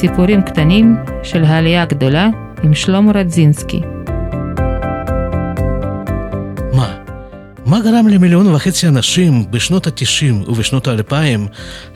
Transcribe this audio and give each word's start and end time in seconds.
סיפורים 0.00 0.42
קטנים 0.42 0.96
של 1.22 1.44
העלייה 1.44 1.82
הגדולה 1.82 2.28
עם 2.62 2.74
שלמה 2.74 3.12
רדזינסקי. 3.12 3.80
מה? 6.72 6.98
מה 7.66 7.80
גרם 7.80 8.08
למיליון 8.08 8.54
וחצי 8.54 8.88
אנשים 8.88 9.50
בשנות 9.50 9.86
ה-90 9.86 10.50
ובשנות 10.50 10.88
ה-2000 10.88 11.40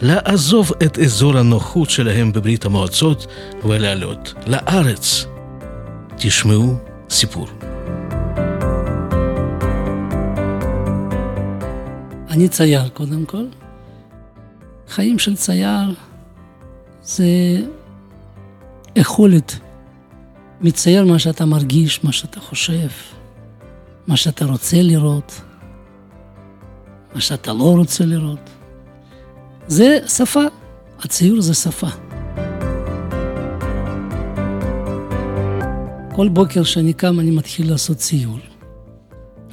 לעזוב 0.00 0.72
את 0.84 0.98
אזור 0.98 1.38
הנוחות 1.38 1.90
שלהם 1.90 2.32
בברית 2.32 2.64
המועצות 2.64 3.26
ולעלות 3.64 4.34
לארץ? 4.46 5.26
תשמעו 6.16 6.74
סיפור. 7.10 7.48
אני 12.30 12.48
צייר 12.48 12.88
קודם 12.88 13.24
כל. 13.24 13.44
חיים 14.88 15.18
של 15.18 15.36
צייר 15.36 15.94
זה 17.02 17.24
יכולת. 18.96 19.58
מצייר 20.60 21.04
מה 21.04 21.18
שאתה 21.18 21.44
מרגיש, 21.44 22.04
מה 22.04 22.12
שאתה 22.12 22.40
חושב, 22.40 22.88
מה 24.06 24.16
שאתה 24.16 24.44
רוצה 24.44 24.82
לראות, 24.82 25.40
מה 27.14 27.20
שאתה 27.20 27.52
לא 27.52 27.76
רוצה 27.76 28.04
לראות. 28.04 28.50
זה 29.66 29.98
שפה, 30.08 30.40
הציור 30.98 31.40
זה 31.40 31.54
שפה. 31.54 31.86
כל 36.14 36.28
בוקר 36.28 36.62
שאני 36.62 36.92
קם 36.92 37.20
אני 37.20 37.30
מתחיל 37.30 37.70
לעשות 37.70 37.96
ציור. 37.96 38.38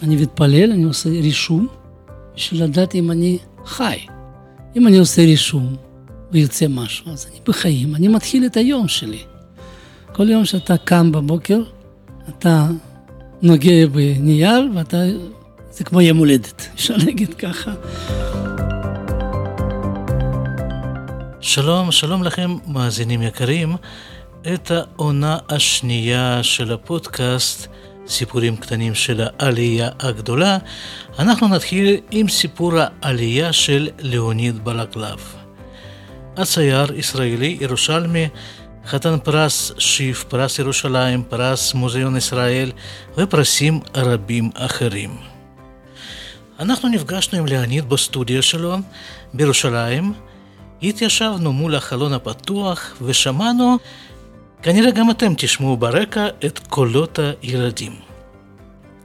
אני 0.03 0.15
מתפלל, 0.15 0.71
אני 0.71 0.83
עושה 0.83 1.09
רישום, 1.09 1.67
בשביל 2.35 2.63
לדעת 2.63 2.95
אם 2.95 3.11
אני 3.11 3.37
חי. 3.65 3.97
אם 4.75 4.87
אני 4.87 4.97
עושה 4.97 5.21
רישום 5.21 5.75
ויוצא 6.31 6.65
משהו, 6.69 7.11
אז 7.11 7.27
אני 7.31 7.39
בחיים, 7.47 7.95
אני 7.95 8.07
מתחיל 8.07 8.45
את 8.45 8.57
היום 8.57 8.87
שלי. 8.87 9.23
כל 10.13 10.29
יום 10.29 10.45
שאתה 10.45 10.77
קם 10.77 11.11
בבוקר, 11.11 11.59
אתה 12.29 12.67
נוגע 13.41 13.87
בנייר 13.87 14.67
ואתה, 14.75 14.97
זה 15.71 15.83
כמו 15.83 16.01
יום 16.01 16.17
הולדת, 16.17 16.67
אפשר 16.75 16.95
להגיד 16.97 17.33
ככה. 17.33 17.71
שלום, 21.41 21.91
שלום 21.91 22.23
לכם 22.23 22.55
מאזינים 22.67 23.21
יקרים. 23.21 23.75
את 24.53 24.71
העונה 24.71 25.37
השנייה 25.49 26.43
של 26.43 26.73
הפודקאסט 26.73 27.67
סיפורים 28.07 28.55
קטנים 28.55 28.95
של 28.95 29.21
העלייה 29.21 29.89
הגדולה, 29.99 30.57
אנחנו 31.19 31.47
נתחיל 31.47 31.97
עם 32.11 32.27
סיפור 32.29 32.73
העלייה 33.01 33.53
של 33.53 33.89
ליאוניד 33.99 34.63
בלגלב. 34.63 35.38
הצייר 36.39 36.93
ישראלי 36.95 37.57
ירושלמי, 37.61 38.27
חתן 38.85 39.17
פרס 39.23 39.71
שיף, 39.77 40.23
פרס 40.23 40.59
ירושלים, 40.59 41.23
פרס 41.29 41.73
מוזיאון 41.73 42.17
ישראל 42.17 42.71
ופרסים 43.17 43.79
רבים 43.95 44.49
אחרים. 44.53 45.17
אנחנו 46.59 46.89
נפגשנו 46.89 47.39
עם 47.39 47.45
ליאוניד 47.45 47.89
בסטודיו 47.89 48.43
שלו 48.43 48.77
בירושלים, 49.33 50.13
התיישבנו 50.83 51.53
מול 51.53 51.75
החלון 51.75 52.13
הפתוח 52.13 52.97
ושמענו 53.01 53.77
כנראה 54.61 54.91
גם 54.91 55.11
אתם 55.11 55.33
תשמעו 55.37 55.77
ברקע 55.77 56.27
את 56.45 56.59
קולות 56.69 57.19
הילדים. 57.41 57.95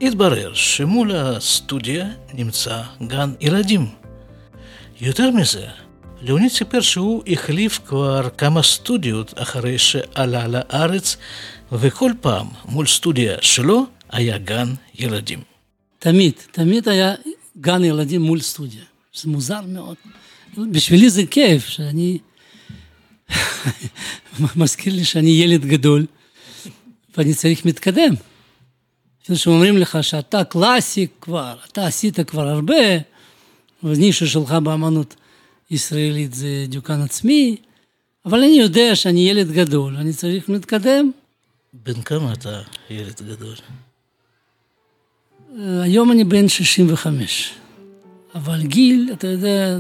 התברר 0.01 0.55
שמול 0.55 1.17
הסטודיה 1.17 2.07
נמצא 2.35 2.83
גן 3.07 3.33
ילדים. 3.41 3.87
יותר 5.01 5.31
מזה, 5.31 5.67
ליאוניד 6.25 6.51
סיפר 6.51 6.81
שהוא 6.81 7.23
החליף 7.27 7.81
כבר 7.87 8.29
כמה 8.39 8.63
סטודיות 8.63 9.35
אחרי 9.37 9.79
שעלה 9.79 10.49
לארץ, 10.49 11.17
וכל 11.73 12.13
פעם 12.21 12.47
מול 12.69 12.87
סטודיה 12.87 13.37
שלו 13.41 13.87
היה 14.11 14.39
גן 14.39 14.75
ילדים. 14.99 15.41
תמיד, 15.99 16.33
תמיד 16.53 16.89
היה 16.89 17.15
גן 17.61 17.85
ילדים 17.85 18.23
מול 18.23 18.41
סטודיה. 18.41 18.83
זה 19.15 19.29
מוזר 19.29 19.61
מאוד. 19.69 19.97
בשבילי 20.71 21.11
זה 21.11 21.23
כיף, 21.31 21.69
שאני 21.69 22.19
מזכיר 24.57 24.95
לי 24.95 25.05
שאני 25.05 25.31
ילד 25.31 25.65
גדול, 25.65 26.07
ואני 27.17 27.35
צריך 27.35 27.65
מתקדם. 27.65 28.15
אפילו 29.23 29.39
שאומרים 29.39 29.79
לך 29.79 29.99
שאתה 30.03 30.45
קלאסי 30.45 31.07
כבר, 31.21 31.57
אתה 31.73 31.87
עשית 31.87 32.21
כבר 32.21 32.49
הרבה, 32.49 32.99
ונישה 33.83 34.27
שלך 34.27 34.53
באמנות 34.53 35.15
ישראלית 35.75 36.35
זה 36.35 36.67
דיוקן 36.69 37.01
עצמי, 37.01 37.57
אבל 38.27 38.39
אני 38.39 38.57
יודע 38.61 38.97
שאני 38.97 39.29
ילד 39.29 39.53
גדול, 39.53 39.97
אני 39.97 40.13
צריך 40.13 40.51
להתקדם. 40.51 41.11
בן 41.73 42.03
כמה 42.03 42.33
אתה 42.33 42.61
ילד 42.91 43.23
גדול? 43.29 43.55
היום 45.59 46.13
אני 46.13 46.25
בן 46.25 46.49
65, 46.49 47.53
אבל 48.35 48.63
גיל, 48.63 49.11
אתה 49.13 49.27
יודע, 49.27 49.79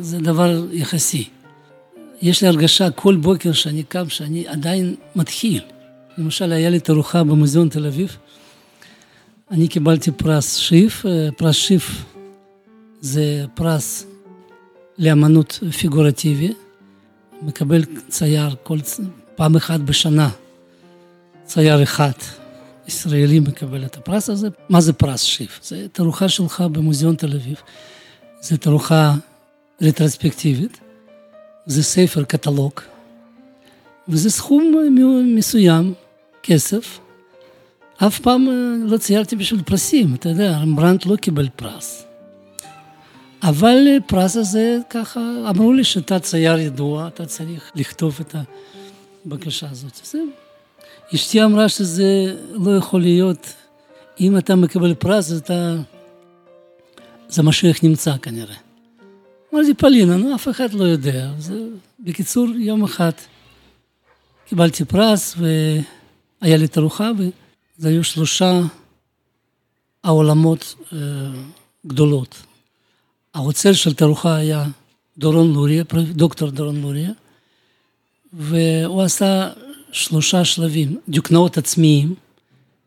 זה 0.00 0.18
דבר 0.18 0.64
יחסי. 0.72 1.28
יש 2.22 2.42
לי 2.42 2.48
הרגשה 2.48 2.90
כל 2.90 3.16
בוקר 3.16 3.52
שאני 3.52 3.82
קם, 3.82 4.08
שאני 4.08 4.48
עדיין 4.48 4.94
מתחיל. 5.16 5.60
למשל, 6.18 6.52
היה 6.52 6.70
לי 6.70 6.80
תערוכה 6.80 7.24
במוזיאון 7.24 7.68
תל 7.68 7.86
אביב. 7.86 8.16
אני 9.50 9.68
קיבלתי 9.68 10.10
פרס 10.10 10.56
שיף. 10.56 11.04
פרס 11.36 11.56
שיף 11.56 12.04
זה 13.00 13.44
פרס 13.54 14.06
לאמנות 14.98 15.58
פיגורטיבי. 15.78 16.52
מקבל 17.42 17.84
צייר 18.08 18.54
כל 18.62 18.78
פעם 19.36 19.56
אחת 19.56 19.80
בשנה. 19.80 20.30
צייר 21.44 21.82
אחד 21.82 22.10
ישראלי 22.88 23.40
מקבל 23.40 23.84
את 23.84 23.96
הפרס 23.96 24.30
הזה. 24.30 24.48
מה 24.68 24.80
זה 24.80 24.92
פרס 24.92 25.22
שיף? 25.22 25.60
זה 25.62 25.86
תערוכה 25.92 26.28
שלך 26.28 26.60
במוזיאון 26.60 27.14
תל 27.14 27.32
אביב. 27.32 27.56
זו 28.40 28.56
תערוכה 28.56 29.14
רטרוספקטיבית. 29.82 30.80
זה 31.66 31.82
ספר 31.82 32.24
קטלוג, 32.24 32.72
וזה 34.08 34.30
סכום 34.30 34.74
מסוים, 35.36 35.94
כסף. 36.42 36.98
אף 37.96 38.20
פעם 38.20 38.48
לא 38.84 38.96
ציירתי 38.96 39.36
בשביל 39.36 39.62
פרסים, 39.62 40.14
אתה 40.14 40.28
יודע, 40.28 40.58
רמברנט 40.58 41.06
לא 41.06 41.16
קיבל 41.16 41.48
פרס. 41.56 42.04
אבל 43.48 43.78
פרס 44.06 44.36
הזה, 44.36 44.78
ככה, 44.90 45.20
אמרו 45.50 45.72
לי 45.72 45.84
שאתה 45.84 46.18
צייר 46.18 46.58
ידוע, 46.58 47.08
אתה 47.08 47.26
צריך 47.26 47.72
לכתוב 47.74 48.18
את 48.20 48.34
הבקשה 49.26 49.66
הזאת. 49.70 50.00
זה, 50.04 50.18
אשתי 51.14 51.44
אמרה 51.44 51.68
שזה 51.68 52.36
לא 52.50 52.76
יכול 52.76 53.00
להיות, 53.00 53.54
אם 54.20 54.38
אתה 54.38 54.54
מקבל 54.54 54.94
פרס, 54.94 55.32
אתה... 55.32 55.76
זה 57.28 57.42
משהו 57.42 57.68
איך 57.68 57.84
נמצא 57.84 58.16
כנראה. 58.22 58.54
אמרתי, 59.54 59.74
פלינה, 59.74 60.16
נו, 60.16 60.34
אף 60.34 60.48
אחד 60.48 60.72
לא 60.72 60.84
יודע. 60.84 61.30
זה... 61.38 61.54
בקיצור, 62.00 62.48
יום 62.48 62.84
אחד 62.84 63.12
קיבלתי 64.46 64.84
פרס 64.84 65.36
והיה 65.36 66.56
לי 66.56 66.68
תערוכה, 66.68 67.10
וזה 67.18 67.88
היו 67.88 68.04
שלושה 68.04 68.60
העולמות 70.04 70.74
אה, 70.92 70.98
גדולות. 71.86 72.43
האוצר 73.34 73.72
של 73.72 73.94
תערוכה 73.94 74.36
היה 74.36 74.66
דורון 75.18 75.52
לוריה, 75.52 75.84
דוקטור 76.12 76.50
דורון 76.50 76.80
לוריה, 76.80 77.10
והוא 78.32 79.02
עשה 79.02 79.50
שלושה 79.92 80.44
שלבים, 80.44 80.98
דיוקנאות 81.08 81.58
עצמיים, 81.58 82.14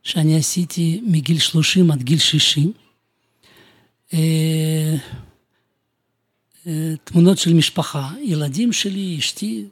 שאני 0.03 0.37
עשיתי 0.37 1.01
מגיל 1.03 1.39
30 1.39 1.91
עד 1.91 2.03
גיל 2.03 2.19
60. 2.19 2.71
אה, 4.13 4.95
תמונות 7.03 7.37
של 7.37 7.53
משפחה, 7.53 8.09
ילדים 8.21 8.73
שלי, 8.73 9.15
אשתי, 9.19 9.65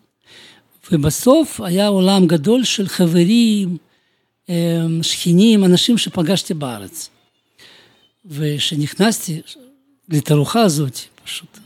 ובסוף 0.91 1.61
היה 1.61 1.87
עולם 1.87 2.27
גדול 2.27 2.63
של 2.63 2.87
חברים, 2.87 3.77
שכנים, 5.01 5.63
אנשים 5.63 5.97
שפגשתי 5.97 6.53
בארץ. 6.53 7.09
וכשנכנסתי 8.25 9.41
לתערוכה 10.09 10.61
הזאת, 10.61 10.99
פשוט 11.23 11.59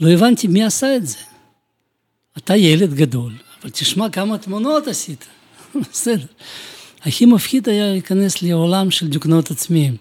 לא 0.00 0.10
הבנתי 0.10 0.48
מי 0.48 0.64
עשה 0.64 0.96
את 0.96 1.06
זה. 1.06 1.18
אתה 2.38 2.56
ילד 2.56 2.94
גדול, 2.94 3.32
אבל 3.62 3.70
תשמע 3.70 4.10
כמה 4.10 4.38
תמונות 4.38 4.86
עשית, 4.86 5.26
בסדר. 5.90 6.26
הכי 7.00 7.26
מפחיד 7.26 7.68
היה 7.68 7.90
להיכנס 7.92 8.42
לעולם 8.42 8.90
של 8.90 9.08
דיוקנות 9.08 9.50
עצמיים. 9.50 9.96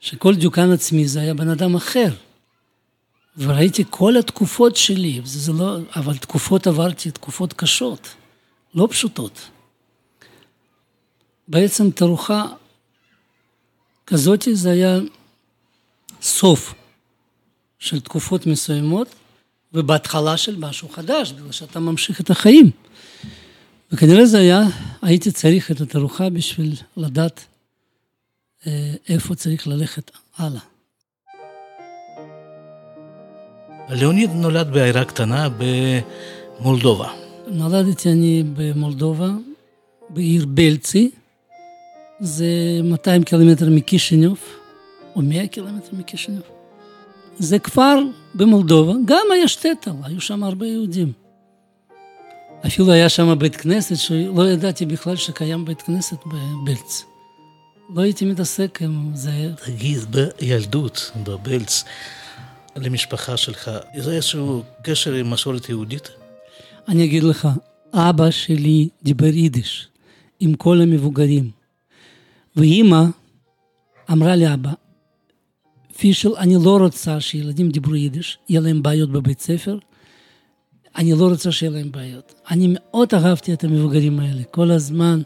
שכל 0.00 0.34
דיוקן 0.34 0.72
עצמי 0.72 1.08
זה 1.08 1.20
היה 1.20 1.34
בן 1.34 1.48
אדם 1.48 1.74
אחר. 1.74 2.08
וראיתי 3.38 3.84
כל 3.90 4.16
התקופות 4.16 4.76
שלי, 4.76 5.20
זה 5.24 5.52
לא, 5.52 5.76
אבל 5.96 6.16
תקופות 6.16 6.66
עברתי, 6.66 7.10
תקופות 7.10 7.52
קשות, 7.52 8.08
לא 8.74 8.88
פשוטות. 8.90 9.48
בעצם 11.48 11.90
תערוכה 11.90 12.46
כזאת 14.06 14.48
זה 14.52 14.70
היה 14.70 14.98
סוף 16.24 16.74
של 17.78 18.00
תקופות 18.00 18.46
מסוימות, 18.46 19.08
ובהתחלה 19.74 20.36
של 20.36 20.56
משהו 20.56 20.88
חדש, 20.88 21.32
בגלל 21.32 21.52
שאתה 21.52 21.80
ממשיך 21.80 22.20
את 22.20 22.30
החיים. 22.30 22.70
וכנראה 23.92 24.26
זה 24.26 24.38
היה, 24.38 24.60
הייתי 25.02 25.32
צריך 25.32 25.70
את 25.70 25.80
התערוכה 25.80 26.30
בשביל 26.30 26.74
לדעת 26.96 27.44
אה, 28.66 28.94
איפה 29.08 29.34
צריך 29.34 29.66
ללכת 29.66 30.10
הלאה. 30.36 30.60
ליאוניד 33.88 34.30
נולד 34.30 34.70
בעיירה 34.72 35.04
קטנה 35.04 35.48
במולדובה. 35.58 37.12
נולדתי 37.46 38.12
אני 38.12 38.44
במולדובה, 38.56 39.28
בעיר 40.10 40.46
בלצי, 40.46 41.10
זה 42.20 42.46
200 42.84 43.22
קילומטר 43.22 43.70
מקישיניוב, 43.70 44.38
100 45.22 45.46
קילומטר 45.46 45.88
מקישיניוב. 45.92 46.44
זה 47.38 47.58
כפר 47.58 47.98
במולדובה, 48.34 48.92
גם 49.04 49.26
היה 49.32 49.48
שטטל, 49.48 49.90
היו 50.02 50.20
שם 50.20 50.44
הרבה 50.44 50.66
יהודים. 50.66 51.12
אפילו 52.66 52.92
היה 52.92 53.08
שם 53.08 53.38
בית 53.38 53.56
כנסת, 53.56 53.96
שלא 53.96 54.48
ידעתי 54.48 54.86
בכלל 54.86 55.16
שקיים 55.16 55.64
בית 55.64 55.82
כנסת 55.82 56.16
בבלץ. 56.26 57.04
לא 57.94 58.02
הייתי 58.02 58.24
מתעסק 58.24 58.78
עם 58.82 59.10
זה. 59.14 59.52
תגיד, 59.64 59.98
בילדות, 60.10 61.10
בבלץ, 61.24 61.84
למשפחה 62.76 63.36
שלך, 63.36 63.70
יש 63.94 64.06
איזשהו 64.06 64.62
קשר 64.82 65.12
עם 65.12 65.30
מסורת 65.30 65.68
יהודית? 65.68 66.08
אני 66.88 67.04
אגיד 67.04 67.22
לך, 67.22 67.48
אבא 67.94 68.30
שלי 68.30 68.88
דיבר 69.02 69.34
יידיש 69.34 69.88
עם 70.40 70.54
כל 70.54 70.80
המבוגרים, 70.80 71.50
ואימא 72.56 73.02
אמרה 74.12 74.36
לאבא, 74.36 74.70
פישל, 75.98 76.36
אני 76.36 76.54
לא 76.64 76.76
רוצה 76.76 77.20
שילדים 77.20 77.70
דיברו 77.70 77.94
יידיש, 77.94 78.38
יהיה 78.48 78.60
להם 78.60 78.82
בעיות 78.82 79.10
בבית 79.10 79.40
ספר, 79.40 79.78
אני 80.96 81.12
לא 81.12 81.28
רוצה 81.28 81.52
שיהיה 81.52 81.72
להם 81.72 81.92
בעיות. 81.92 82.34
אני 82.50 82.66
מאוד 82.74 83.14
אהבתי 83.14 83.52
את 83.52 83.64
המבוגרים 83.64 84.20
האלה, 84.20 84.42
כל 84.50 84.70
הזמן 84.70 85.22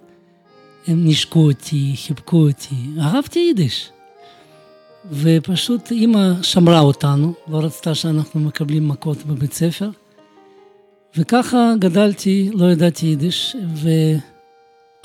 הם 0.86 1.08
נשקו 1.08 1.40
אותי, 1.40 1.92
חיבקו 1.96 2.48
אותי, 2.48 2.74
אהבתי 3.00 3.38
יידיש. 3.38 3.90
ופשוט 5.10 5.90
אימא 5.90 6.42
שמרה 6.42 6.80
אותנו, 6.80 7.34
לא 7.48 7.58
רצתה 7.58 7.94
שאנחנו 7.94 8.40
מקבלים 8.40 8.88
מכות 8.88 9.26
בבית 9.26 9.52
ספר. 9.52 9.90
וככה 11.16 11.74
גדלתי, 11.78 12.50
לא 12.54 12.70
ידעתי 12.72 13.06
יידיש, 13.06 13.56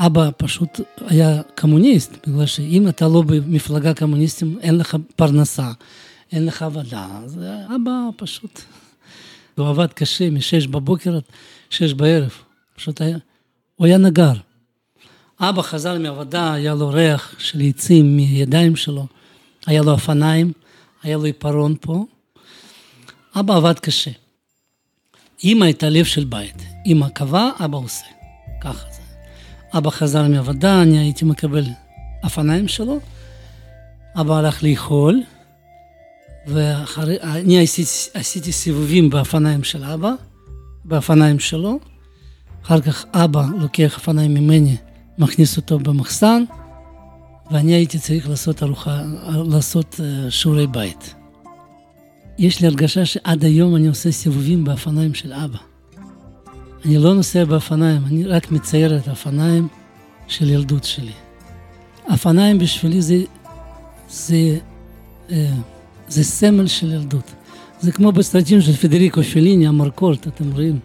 ואבא 0.04 0.30
פשוט 0.38 0.80
היה 1.08 1.42
קומוניסט, 1.58 2.28
בגלל 2.28 2.46
שאם 2.46 2.88
אתה 2.88 3.08
לא 3.08 3.22
במפלגה 3.22 3.94
קומוניסטית, 3.94 4.48
אין 4.62 4.78
לך 4.78 4.98
פרנסה, 5.16 5.72
אין 6.32 6.46
לך 6.46 6.62
עבודה, 6.62 7.08
אז 7.24 7.40
אבא 7.76 7.92
פשוט, 8.18 8.62
הוא 9.56 9.68
עבד 9.68 9.94
קשה 9.94 10.30
מ-6 10.30 10.68
בבוקר 10.68 11.16
עד 11.16 11.22
6 11.70 11.94
בערב, 11.94 12.32
פשוט 12.76 13.02
היה, 13.02 13.18
הוא 13.76 13.88
היה 13.88 13.98
נגר. 13.98 14.34
אבא 15.40 15.62
חזר 15.62 16.00
מעבודה, 16.00 16.54
היה 16.54 16.74
לו 16.74 16.90
ריח 16.90 17.36
של 17.40 17.62
עצים 17.62 18.18
מידיים 18.18 18.76
שלו, 18.76 19.08
היה 19.66 19.82
לו 19.82 19.92
אופניים, 19.92 20.52
היה 21.04 21.18
לו 21.18 21.24
עיפרון 21.24 21.76
פה. 21.82 22.06
אבא 23.40 23.56
עבד 23.56 23.80
קשה. 23.80 24.12
אמא 25.44 25.66
הייתה 25.66 25.90
לב 25.90 26.06
של 26.06 26.24
בית. 26.24 26.64
אמא 26.86 27.10
קבעה, 27.10 27.50
אבא 27.66 27.78
עושה. 27.78 28.06
ככה. 28.62 28.93
אבא 29.78 29.90
חזר 29.90 30.28
מעבודה, 30.28 30.82
אני 30.82 31.00
הייתי 31.00 31.26
מקבל 31.26 31.64
אופניים 32.24 32.68
שלו. 32.68 33.00
אבא 34.16 34.36
הלך 34.36 34.64
לאכול, 34.64 35.24
ואני 36.48 37.64
עשיתי, 37.64 37.90
עשיתי 38.14 38.52
סיבובים 38.52 39.10
באופניים 39.10 39.64
של 39.64 39.84
אבא, 39.84 40.12
באופניים 40.86 41.40
שלו. 41.40 41.80
אחר 42.64 42.82
כך 42.82 43.06
אבא 43.14 43.46
לוקח 43.60 43.96
אופניים 43.96 44.34
ממני, 44.34 44.76
מכניס 45.18 45.58
אותו 45.58 45.80
במחסן, 45.80 46.44
ואני 47.52 47.74
הייתי 47.74 48.00
צריך 48.00 48.30
לעשות 48.30 48.64
ארוחה, 48.64 49.02
לעשות 49.52 50.00
אה, 50.04 50.32
שיעורי 50.32 50.68
בית. 50.68 51.16
יש 52.38 52.62
לי 52.62 52.68
הרגשה 52.68 53.06
שעד 53.06 53.44
היום 53.44 53.76
אני 53.76 53.88
עושה 53.88 54.12
סיבובים 54.12 54.64
באופניים 54.64 55.14
של 55.14 55.34
אבא. 55.34 55.73
אני 56.86 56.98
לא 56.98 57.14
נוסע 57.14 57.46
באופניים, 57.46 58.02
אני 58.06 58.24
רק 58.24 58.52
מצייר 58.52 58.98
את 58.98 59.08
האופניים 59.08 59.68
של 60.28 60.50
ילדות 60.50 60.84
שלי. 60.84 61.12
אופניים 62.12 62.60
בשבילי 62.60 63.02
זה, 63.02 63.24
זה, 64.10 64.58
אה, 65.32 65.54
זה 66.08 66.24
סמל 66.24 66.68
של 66.68 66.92
ילדות. 66.92 67.32
זה 67.80 67.92
כמו 67.92 68.12
בסרטים 68.12 68.62
של 68.62 68.74
פדריקו 68.74 69.24
פליני, 69.24 69.68
המרקולט, 69.68 70.28
אתם 70.28 70.52
רואים. 70.52 70.80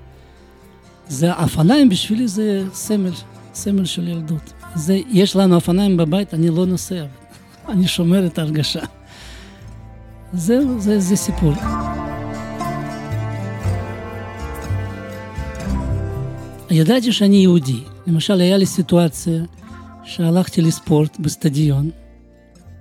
זה, 1.09 1.33
האופניים 1.33 1.89
בשבילי 1.89 2.29
זה 2.29 2.65
סמל, 2.73 3.12
סמל 3.55 3.85
של 3.85 4.09
ילדות. 4.09 4.53
זה, 4.75 5.00
יש 5.11 5.37
לנו 5.37 5.55
אופניים 5.55 5.97
בבית, 5.97 6.35
אני 6.35 6.49
לא 6.49 6.67
נוסע, 6.67 7.05
אני 7.69 7.89
שומר 7.89 8.27
את 8.27 8.39
ההרגשה. 8.39 8.83
זהו, 10.33 10.81
זה, 10.81 11.00
זה 11.00 11.17
סיפור. 11.17 11.53
ידעתי 16.70 17.12
שאני 17.12 17.37
יהודי. 17.37 17.81
למשל, 18.06 18.41
היה 18.41 18.56
לי 18.56 18.67
סיטואציה 18.67 19.43
שהלכתי 20.05 20.62
לספורט 20.62 21.19
בסטדיון, 21.20 21.91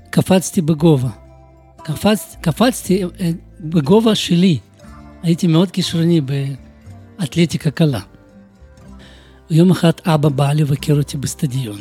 קפצתי 0.09 0.61
בגובה. 0.61 1.09
קפצ, 1.83 2.35
קפצתי 2.41 3.03
אה, 3.03 3.31
בגובה 3.59 4.15
שלי. 4.15 4.59
הייתי 5.23 5.47
מאוד 5.47 5.71
כישרוני 5.71 6.21
באתלטיקה 6.21 7.71
קלה. 7.71 7.99
ויום 9.51 9.71
אחד 9.71 9.91
אבא 10.05 10.29
בא 10.29 10.53
לבקר 10.53 10.97
אותי 10.97 11.17
בסטדיון, 11.17 11.77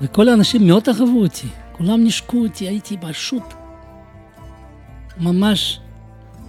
וכל 0.00 0.28
האנשים 0.28 0.66
מאוד 0.66 0.88
אהבו 0.88 1.22
אותי, 1.22 1.46
כולם 1.72 2.04
נשקו 2.04 2.36
אותי, 2.42 2.68
הייתי 2.68 2.96
פשוט 3.00 3.42
ממש 5.20 5.80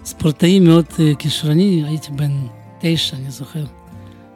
ספורטאי 0.06 0.60
מאוד 0.60 0.86
אה, 1.00 1.12
כישרוני, 1.20 1.84
הייתי 1.86 2.12
בן 2.12 2.32
תשע, 2.80 3.18
אני 3.18 3.32
זוכר, 3.32 3.66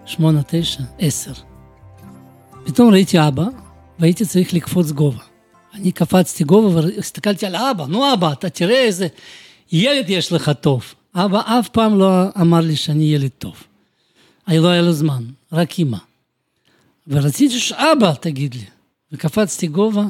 שמונה, 0.09 0.41
תשע, 0.47 0.83
עשר. 0.99 1.31
פתאום 2.65 2.91
ראיתי 2.91 3.27
אבא, 3.27 3.45
והייתי 3.99 4.25
צריך 4.25 4.53
לקפוץ 4.53 4.91
גובה. 4.91 5.23
אני 5.73 5.91
קפצתי 5.91 6.43
גובה 6.43 6.81
והסתכלתי 6.81 7.45
על 7.45 7.55
אבא, 7.55 7.85
נו 7.85 8.13
אבא, 8.13 8.31
אתה 8.31 8.49
תראה 8.49 8.81
איזה 8.81 9.07
ילד 9.71 10.09
יש 10.09 10.31
לך 10.31 10.51
טוב. 10.61 10.93
אבא 11.15 11.59
אף 11.59 11.69
פעם 11.69 11.99
לא 11.99 12.07
אמר 12.41 12.59
לי 12.59 12.75
שאני 12.75 13.03
ילד 13.03 13.29
טוב. 13.37 13.63
לא 14.47 14.67
היה 14.67 14.81
לו 14.81 14.93
זמן, 14.93 15.23
רק 15.51 15.79
אימא. 15.79 15.97
ורציתי 17.07 17.59
שאבא 17.59 18.13
תגיד 18.21 18.53
לי. 18.53 18.65
וקפצתי 19.11 19.67
גובה, 19.67 20.05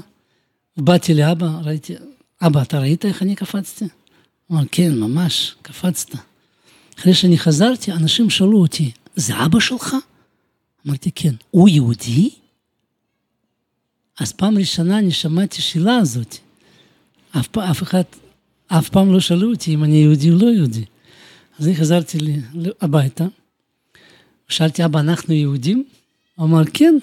ובאתי 0.78 1.14
לאבא, 1.14 1.48
ראיתי, 1.64 1.94
אבא, 2.42 2.62
אתה 2.62 2.80
ראית 2.80 3.06
איך 3.06 3.22
אני 3.22 3.36
קפצתי? 3.36 3.86
הוא 4.48 4.58
אמר, 4.58 4.68
כן, 4.72 5.00
ממש, 5.00 5.56
קפצת. 5.62 6.10
אחרי 7.00 7.14
שאני 7.14 7.38
חזרתי, 7.38 7.92
אנשים 7.92 8.30
שאלו 8.30 8.62
אותי, 8.62 8.92
זה 9.20 9.46
אבא 9.46 9.60
שלך? 9.60 9.96
אמרתי, 10.88 11.12
כן. 11.12 11.36
הוא 11.52 11.70
יהודי? 11.70 12.30
אז 14.20 14.32
פעם 14.32 14.58
ראשונה 14.58 15.00
אני 15.00 15.12
שמעתי 15.12 15.62
שאלה 15.62 15.98
הזאת. 15.98 16.36
אף, 17.40 17.58
אף 17.58 17.84
אחד, 17.84 18.04
אף 18.68 18.90
פעם 18.90 19.14
לא 19.14 19.20
שאלו 19.20 19.52
אותי 19.52 19.74
אם 19.74 19.84
אני 19.84 19.96
יהודי 19.96 20.32
או 20.32 20.36
לא 20.36 20.46
יהודי. 20.46 20.86
אז 21.60 21.68
אני 21.68 21.76
חזרתי 21.76 22.18
הביתה, 22.82 23.26
שאלתי, 24.50 24.86
אבא, 24.86 25.00
אנחנו 25.00 25.34
יהודים? 25.34 25.84
הוא 26.36 26.46
אמר, 26.46 26.62
כן. 26.74 26.96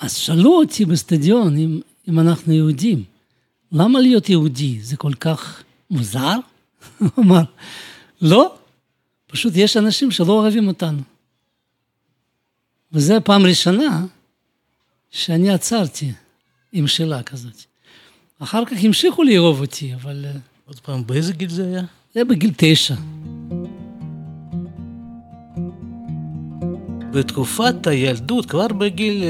אז 0.00 0.14
שאלו 0.14 0.58
אותי 0.58 0.84
בסטדיון 0.84 1.56
אם, 1.56 1.80
אם 2.08 2.18
אנחנו 2.20 2.52
יהודים. 2.52 3.04
למה 3.72 4.00
להיות 4.00 4.28
יהודי? 4.28 4.78
זה 4.82 4.96
כל 4.96 5.14
כך 5.14 5.62
מוזר? 5.90 6.36
הוא 6.98 7.10
אמר, 7.18 7.42
לא, 8.22 8.54
פשוט 9.26 9.52
יש 9.56 9.76
אנשים 9.76 10.10
שלא 10.10 10.32
אוהבים 10.32 10.68
אותנו. 10.68 11.02
וזו 12.92 13.16
הפעם 13.16 13.44
הראשונה 13.44 14.04
שאני 15.10 15.50
עצרתי 15.50 16.12
עם 16.72 16.86
שאלה 16.86 17.22
כזאת. 17.22 17.62
אחר 18.38 18.64
כך 18.64 18.76
המשיכו 18.84 19.22
לאהוב 19.22 19.60
אותי, 19.60 19.94
אבל... 19.94 20.24
אה, 20.28 20.32
עוד 20.66 20.80
פעם, 20.80 21.06
באיזה 21.06 21.32
גיל 21.32 21.50
זה 21.50 21.66
היה? 21.66 21.80
זה 21.80 21.86
היה 22.14 22.24
בגיל 22.24 22.50
תשע. 22.56 22.94
בתקופת 27.12 27.86
הילדות, 27.86 28.46
כבר 28.46 28.68
בגיל 28.68 29.24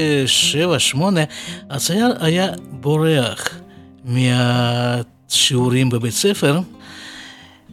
7-8, 0.95 1.17
אה, 1.17 1.23
הצייר 1.69 2.13
היה 2.19 2.51
בורח 2.71 3.59
מהשיעורים 4.05 5.89
בבית 5.89 6.13
ספר. 6.13 6.59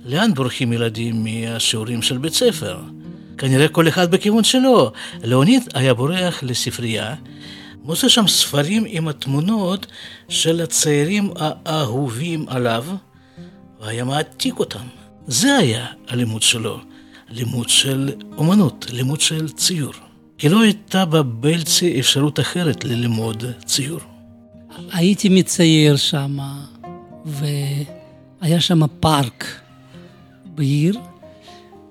לאן 0.05 0.35
בורחים 0.35 0.73
ילדים 0.73 1.25
מהשיעורים 1.25 2.02
של 2.02 2.19
בית 2.19 2.35
ספר? 2.35 2.81
כנראה 3.38 3.69
כל 3.69 3.88
אחד 3.88 4.11
בכיוון 4.11 4.45
שלו. 4.45 4.93
לאוניד 5.25 5.62
היה 5.75 5.95
בורח 5.95 6.43
לספרייה, 6.43 7.14
מוצא 7.83 8.09
שם 8.09 8.28
ספרים 8.28 8.85
עם 8.87 9.09
התמונות 9.09 9.87
של 10.28 10.61
הצעירים 10.61 11.31
האהובים 11.37 12.45
עליו, 12.49 12.85
והיה 13.81 14.05
מעתיק 14.05 14.59
אותם. 14.59 14.87
זה 15.26 15.57
היה 15.57 15.87
הלימוד 16.09 16.43
שלו, 16.43 16.81
לימוד 17.31 17.69
של 17.69 18.12
אומנות, 18.37 18.87
לימוד 18.93 19.21
של 19.21 19.49
ציור. 19.49 19.93
כי 20.38 20.49
לא 20.49 20.62
הייתה 20.62 21.05
בבלצי 21.05 22.00
אפשרות 22.00 22.40
אחרת 22.40 22.85
ללמוד 22.85 23.45
ציור. 23.64 24.00
הייתי 24.93 25.28
מצייר 25.28 25.97
שם, 25.97 26.38
והיה 27.25 28.61
שם 28.61 28.81
פארק 29.00 29.61
בעיר. 30.45 30.99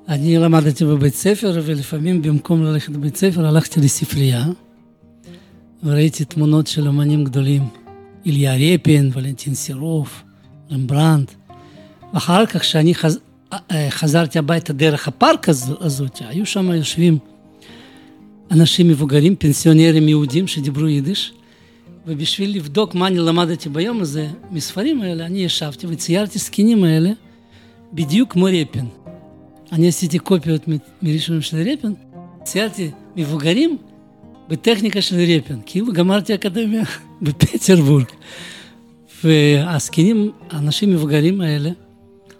אני 0.09 0.37
למדתי 0.37 0.85
בבית 0.85 1.15
ספר, 1.15 1.61
ולפעמים 1.63 2.21
במקום 2.21 2.63
ללכת 2.63 2.93
לבית 2.93 3.15
ספר 3.15 3.45
הלכתי 3.45 3.79
לספרייה, 3.79 4.45
וראיתי 5.83 6.25
תמונות 6.25 6.67
של 6.67 6.87
אמנים 6.87 7.23
גדולים, 7.23 7.63
איליה 8.25 8.73
רפין, 8.73 9.11
ולנטין 9.13 9.53
סירוף, 9.53 10.23
רמברנט. 10.71 11.31
ואחר 12.13 12.45
כך, 12.45 12.61
כשאני 12.61 12.95
חז... 12.95 13.19
אה, 13.53 13.87
חזרתי 13.89 14.39
הביתה 14.39 14.73
דרך 14.73 15.07
הפארק 15.07 15.49
הזאת, 15.49 16.19
היו 16.27 16.45
שם 16.45 16.71
יושבים 16.71 17.17
אנשים 18.51 18.87
מבוגרים, 18.87 19.35
פנסיונרים 19.35 20.07
יהודים 20.07 20.47
שדיברו 20.47 20.87
יידיש, 20.87 21.33
ובשביל 22.07 22.55
לבדוק 22.55 22.95
מה 22.95 23.07
אני 23.07 23.17
למדתי 23.17 23.69
ביום 23.69 24.01
הזה, 24.01 24.27
מספרים 24.51 25.01
האלה, 25.01 25.25
אני 25.25 25.39
ישבתי 25.39 25.87
וציירתי 25.89 26.39
זקנים 26.39 26.83
האלה 26.83 27.11
בדיוק 27.93 28.33
כמו 28.33 28.45
רפין. 28.45 28.85
אני 29.71 29.87
עשיתי 29.87 30.19
קופיות 30.19 30.61
מראשונים 31.01 31.41
של 31.41 31.57
רפין, 31.57 31.93
ציירתי 32.43 32.91
מבוגרים 33.15 33.77
בטכניקה 34.47 35.01
של 35.01 35.15
רפין, 35.15 35.61
כאילו 35.65 35.93
גמרתי 35.93 36.35
אקדמיה 36.35 36.83
בפטרבורג. 37.21 38.05
והזקנים, 39.23 40.31
האנשים 40.49 40.89
המבוגרים 40.89 41.41
האלה, 41.41 41.69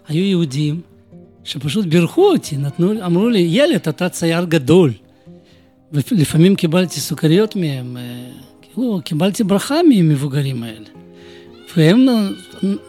היו 0.08 0.24
יהודים 0.24 0.80
שפשוט 1.44 1.86
בירכו 1.86 2.32
אותי, 2.32 2.56
נתנו, 2.56 3.06
אמרו 3.06 3.28
לי, 3.28 3.38
ילד, 3.38 3.88
אתה 3.88 4.08
צייר 4.08 4.44
גדול. 4.44 4.92
ולפעמים 5.92 6.54
קיבלתי 6.56 7.00
סוכריות 7.00 7.56
מהם, 7.56 7.96
אה, 7.96 8.30
כאילו, 8.62 9.00
קיבלתי 9.04 9.44
ברכה 9.44 9.74
ממבוגרים 9.88 10.62
האלה. 10.62 10.86
והם 11.76 12.06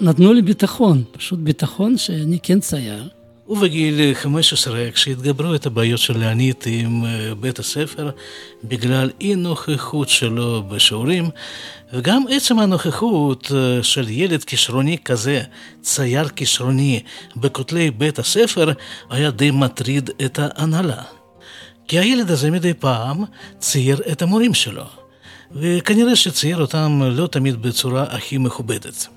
נתנו 0.01 0.33
לי 0.33 0.41
ביטחון, 0.41 1.03
פשוט 1.11 1.39
ביטחון 1.39 1.97
שאני 1.97 2.39
כן 2.43 2.59
צייר. 2.59 3.09
ובגיל 3.49 4.13
15, 4.13 4.91
כשהתגברו 4.91 5.55
את 5.55 5.65
הבעיות 5.65 5.99
של 5.99 6.17
להנית 6.17 6.63
עם 6.67 7.05
אה, 7.05 7.35
בית 7.35 7.59
הספר, 7.59 8.09
בגלל 8.63 9.09
אי 9.21 9.35
נוכחות 9.35 10.09
שלו 10.09 10.63
בשיעורים, 10.63 11.29
וגם 11.93 12.23
עצם 12.29 12.59
הנוכחות 12.59 13.51
אה, 13.55 13.83
של 13.83 14.09
ילד 14.09 14.43
כישרוני 14.43 14.97
כזה, 15.05 15.41
צייר 15.81 16.27
כישרוני, 16.27 16.99
בכותלי 17.35 17.91
בית 17.91 18.19
הספר, 18.19 18.71
היה 19.09 19.31
די 19.31 19.51
מטריד 19.51 20.09
את 20.25 20.39
ההנהלה. 20.39 21.01
כי 21.87 21.99
הילד 21.99 22.31
הזה 22.31 22.51
מדי 22.51 22.73
פעם 22.73 23.23
צייר 23.59 24.01
את 24.11 24.21
המורים 24.21 24.53
שלו, 24.53 24.85
וכנראה 25.51 26.15
שצייר 26.15 26.61
אותם 26.61 27.01
לא 27.11 27.27
תמיד 27.27 27.61
בצורה 27.61 28.03
הכי 28.03 28.37
מכובדת. 28.37 29.07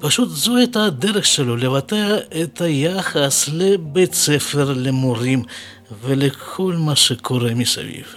פשוט 0.00 0.28
זו 0.28 0.56
הייתה 0.56 0.84
הדרך 0.84 1.26
שלו 1.26 1.56
לבטא 1.56 2.18
את 2.42 2.60
היחס 2.60 3.48
לבית 3.52 4.14
ספר, 4.14 4.72
למורים 4.76 5.42
ולכל 6.02 6.74
מה 6.78 6.96
שקורה 6.96 7.54
מסביב. 7.54 8.14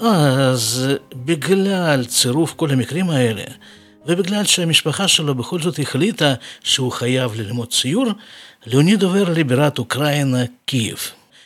אז 0.00 0.88
בגלל 1.14 2.04
צירוף 2.04 2.54
כל 2.54 2.70
המקרים 2.70 3.10
האלה, 3.10 3.42
ובגלל 4.06 4.44
שהמשפחה 4.44 5.08
שלו 5.08 5.34
בכל 5.34 5.60
זאת 5.60 5.78
החליטה 5.78 6.34
שהוא 6.64 6.92
חייב 6.92 7.34
ללמוד 7.34 7.70
ציור, 7.72 8.06
ליאוניד 8.66 9.02
עובר 9.02 9.32
לבירת 9.32 9.78
אוקראינה, 9.78 10.44
קייב. 10.64 10.98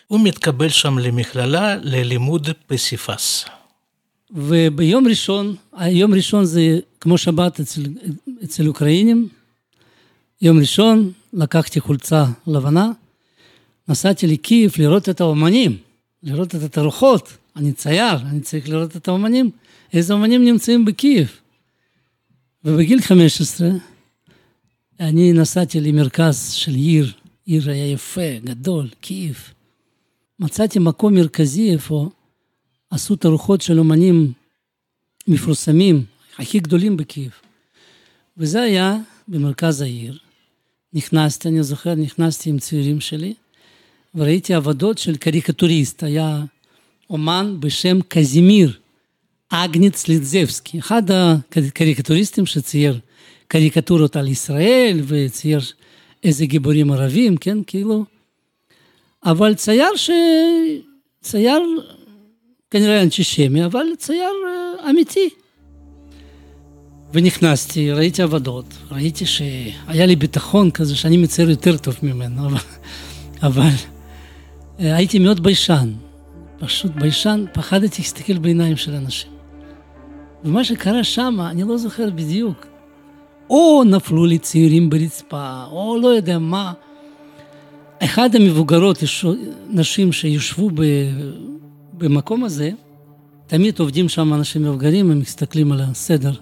הוא 0.08 0.20
מתקבל 0.20 0.68
שם 0.68 0.98
למכללה 0.98 1.76
ללימוד 1.82 2.48
פסיפס. 2.66 3.44
וביום 4.34 5.08
ראשון, 5.08 5.56
היום 5.72 6.14
ראשון 6.14 6.44
זה 6.44 6.78
כמו 7.00 7.18
שבת 7.18 7.60
אצל, 7.60 7.82
אצל 8.44 8.68
אוקראינים, 8.68 9.28
יום 10.42 10.58
ראשון 10.58 11.12
לקחתי 11.32 11.80
חולצה 11.80 12.24
לבנה, 12.46 12.90
נסעתי 13.88 14.26
לקייב 14.26 14.72
לראות 14.78 15.08
את 15.08 15.20
האומנים, 15.20 15.76
לראות 16.22 16.54
את 16.54 16.62
התערוכות, 16.62 17.36
אני 17.56 17.72
צייר, 17.72 18.16
אני 18.16 18.40
צריך 18.40 18.68
לראות 18.68 18.96
את 18.96 19.08
האומנים, 19.08 19.50
איזה 19.92 20.14
אומנים 20.14 20.44
נמצאים 20.44 20.84
בקייב. 20.84 21.28
ובגיל 22.64 23.00
15 23.00 23.68
אני 25.00 25.32
נסעתי 25.32 25.80
למרכז 25.80 26.52
של 26.52 26.72
עיר, 26.72 27.12
עיר 27.46 27.70
היה 27.70 27.92
יפה, 27.92 28.38
גדול, 28.44 28.88
קייב. 29.00 29.38
מצאתי 30.40 30.78
מקום 30.78 31.14
מרכזי 31.14 31.72
איפה 31.72 32.08
עשו 32.92 33.16
תערוכות 33.16 33.60
של 33.60 33.78
אומנים 33.78 34.32
מפורסמים, 35.28 36.04
הכי 36.38 36.58
גדולים 36.58 36.96
בקייב. 36.96 37.30
וזה 38.36 38.62
היה 38.62 38.96
במרכז 39.28 39.80
העיר. 39.80 40.18
נכנסתי, 40.92 41.48
אני 41.48 41.62
זוכר, 41.62 41.94
נכנסתי 41.94 42.50
עם 42.50 42.58
צעירים 42.58 43.00
שלי, 43.00 43.34
וראיתי 44.14 44.54
עבודות 44.54 44.98
של 44.98 45.16
קריקטוריסט, 45.16 46.02
היה 46.02 46.44
אומן 47.10 47.56
בשם 47.60 47.98
קזימיר 48.08 48.78
אגניץ 49.48 50.08
ליטזבסקי, 50.08 50.78
אחד 50.78 51.02
הקריקטוריסטים 51.10 52.46
שצייר 52.46 52.98
קריקטורות 53.48 54.16
על 54.16 54.28
ישראל 54.28 55.00
וצייר 55.04 55.60
איזה 56.24 56.46
גיבורים 56.46 56.92
ערבים, 56.92 57.36
כן, 57.36 57.58
כאילו, 57.66 58.04
אבל 59.24 59.54
צייר 59.54 59.96
ש... 59.96 60.10
צייר 61.22 61.62
כנראה 62.72 63.02
אנטישמי, 63.02 63.64
אבל 63.64 63.86
צייר 63.98 64.32
אה, 64.46 64.90
אמיתי. 64.90 65.28
ונכנסתי, 67.12 67.92
ראיתי 67.92 68.22
עבודות, 68.22 68.64
ראיתי 68.90 69.26
שהיה 69.26 70.06
לי 70.06 70.16
ביטחון 70.16 70.70
כזה 70.70 70.96
שאני 70.96 71.16
מצייר 71.16 71.50
יותר 71.50 71.76
טוב 71.76 71.96
ממנו, 72.02 72.46
אבל, 72.46 72.58
אבל 73.42 73.68
אה, 74.80 74.96
הייתי 74.96 75.18
מאוד 75.18 75.42
ביישן, 75.42 75.92
פשוט 76.58 76.92
ביישן, 76.92 77.44
פחדתי 77.52 78.02
להסתכל 78.02 78.38
בעיניים 78.38 78.76
של 78.76 78.94
אנשים. 78.94 79.30
ומה 80.44 80.64
שקרה 80.64 81.04
שם, 81.04 81.36
אני 81.40 81.62
לא 81.62 81.76
זוכר 81.76 82.10
בדיוק. 82.10 82.66
או 83.50 83.82
נפלו 83.84 84.26
לי 84.26 84.38
צעירים 84.38 84.90
ברצפה, 84.90 85.64
או 85.70 85.98
לא 86.02 86.08
יודע 86.08 86.38
מה. 86.38 86.72
אחד 87.98 88.34
המבוגרות, 88.34 88.98
נשים 89.70 90.12
שיושבו 90.12 90.70
במקום 92.02 92.44
הזה, 92.44 92.70
תמיד 93.46 93.78
עובדים 93.78 94.08
שם 94.08 94.34
אנשים 94.34 94.62
מבוגרים, 94.62 95.10
הם 95.10 95.18
מסתכלים 95.18 95.72
על 95.72 95.80
הסדר. 95.80 96.32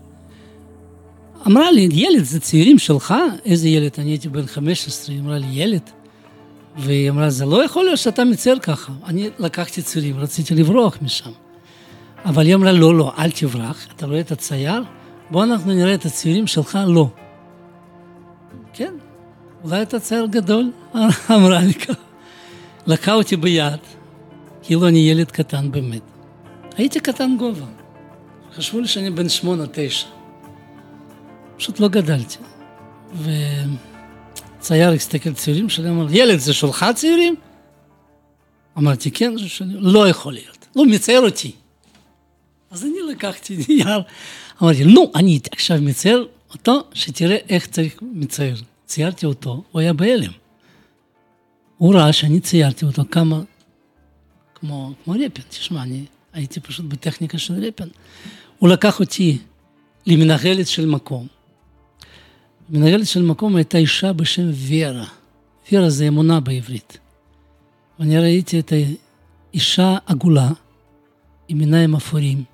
אמרה 1.46 1.70
לי, 1.70 1.88
ילד, 1.92 2.24
זה 2.24 2.40
צעירים 2.40 2.78
שלך? 2.78 3.14
איזה 3.44 3.68
ילד? 3.68 3.90
אני 3.98 4.10
הייתי 4.10 4.28
בן 4.28 4.46
15, 4.46 5.14
היא 5.14 5.22
אמרה 5.22 5.38
לי, 5.38 5.46
ילד? 5.50 5.90
והיא 6.76 7.10
אמרה, 7.10 7.30
זה 7.30 7.46
לא 7.46 7.64
יכול 7.64 7.84
להיות 7.84 7.98
שאתה 7.98 8.24
מצייר 8.24 8.58
ככה. 8.58 8.92
אני 9.06 9.30
לקחתי 9.38 9.82
צעירים, 9.82 10.18
רציתי 10.18 10.54
לברוח 10.54 10.98
משם. 11.02 11.30
אבל 12.24 12.46
היא 12.46 12.54
אמרה, 12.54 12.72
לא, 12.72 12.94
לא, 12.98 13.12
אל 13.18 13.30
תברח, 13.30 13.86
אתה 13.96 14.06
רואה 14.06 14.20
את 14.20 14.32
הצייר? 14.32 14.82
בוא 15.30 15.44
אנחנו 15.44 15.72
נראה 15.72 15.94
את 15.94 16.04
הצעירים 16.04 16.46
שלך, 16.46 16.78
לא. 16.86 17.08
כן, 18.72 18.94
אולי 19.64 19.82
אתה 19.82 20.00
צייר 20.00 20.26
גדול? 20.26 20.70
אמרה 21.30 21.60
לי 21.60 21.74
ככה. 21.74 22.02
לקחה 22.86 23.12
אותי 23.12 23.36
ביד, 23.36 23.80
כאילו 24.62 24.88
אני 24.88 24.98
ילד 24.98 25.30
קטן 25.30 25.70
באמת. 25.70 26.02
הייתי 26.76 27.00
קטן 27.00 27.36
גובה. 27.38 27.66
חשבו 28.54 28.80
לי 28.80 28.88
שאני 28.88 29.10
בן 29.10 29.28
שמונה, 29.28 29.64
תשע. 29.72 30.06
פשוט 31.56 31.80
לא 31.80 31.88
גדלתי. 31.88 32.36
וצייר 34.60 34.90
הסתכל 34.90 35.32
צעירים 35.32 35.68
שלי, 35.68 35.88
אמר, 35.88 36.06
ילד, 36.10 36.38
זה 36.38 36.52
שלך 36.52 36.86
צעירים? 36.94 37.34
אמרתי, 38.78 39.10
כן, 39.10 39.38
זה 39.38 39.48
שלי. 39.48 39.74
לא 39.78 40.08
יכול 40.08 40.32
להיות. 40.32 40.66
לא, 40.76 40.86
מצייר 40.86 41.20
אותי. 41.20 41.52
אז 42.70 42.84
אני 42.84 43.12
לקחתי 43.12 43.56
נייר, 43.68 44.02
אמרתי, 44.62 44.84
נו, 44.84 45.12
אני 45.14 45.40
עכשיו 45.52 45.78
מצייר 45.82 46.28
אותו, 46.52 46.82
שתראה 46.94 47.36
איך 47.48 47.66
צריך 47.66 47.94
מצייר. 48.02 48.56
ציירתי 48.86 49.26
אותו, 49.26 49.62
הוא 49.70 49.80
היה 49.80 49.92
בהלם. 49.92 50.32
הוא 51.78 51.94
ראה 51.94 52.12
שאני 52.12 52.40
ציירתי 52.40 52.84
אותו 52.84 53.02
כמה, 53.10 53.40
כמו, 54.60 54.92
כמו 55.04 55.14
רפן, 55.14 55.42
תשמע, 55.48 55.82
אני 55.82 56.04
הייתי 56.32 56.60
פשוט 56.60 56.86
בטכניקה 56.86 57.38
של 57.38 57.54
רפן. 57.64 57.88
הוא 58.58 58.68
לקח 58.68 59.00
אותי 59.00 59.38
למנהלת 60.06 60.66
של 60.66 60.86
מקום. 60.86 61.26
מנהלת 62.70 63.06
של 63.06 63.22
מקום 63.22 63.56
הייתה 63.56 63.78
אישה 63.78 64.12
בשם 64.12 64.50
ורה. 64.68 65.06
ורה 65.72 65.90
זה 65.90 66.08
אמונה 66.08 66.40
בעברית. 66.40 66.98
ואני 67.98 68.18
ראיתי 68.18 68.60
את 68.60 68.72
האישה 69.52 69.98
עגולה, 70.06 70.50
עם 71.48 71.60
עיניים 71.60 71.96
אפורים. 71.96 72.44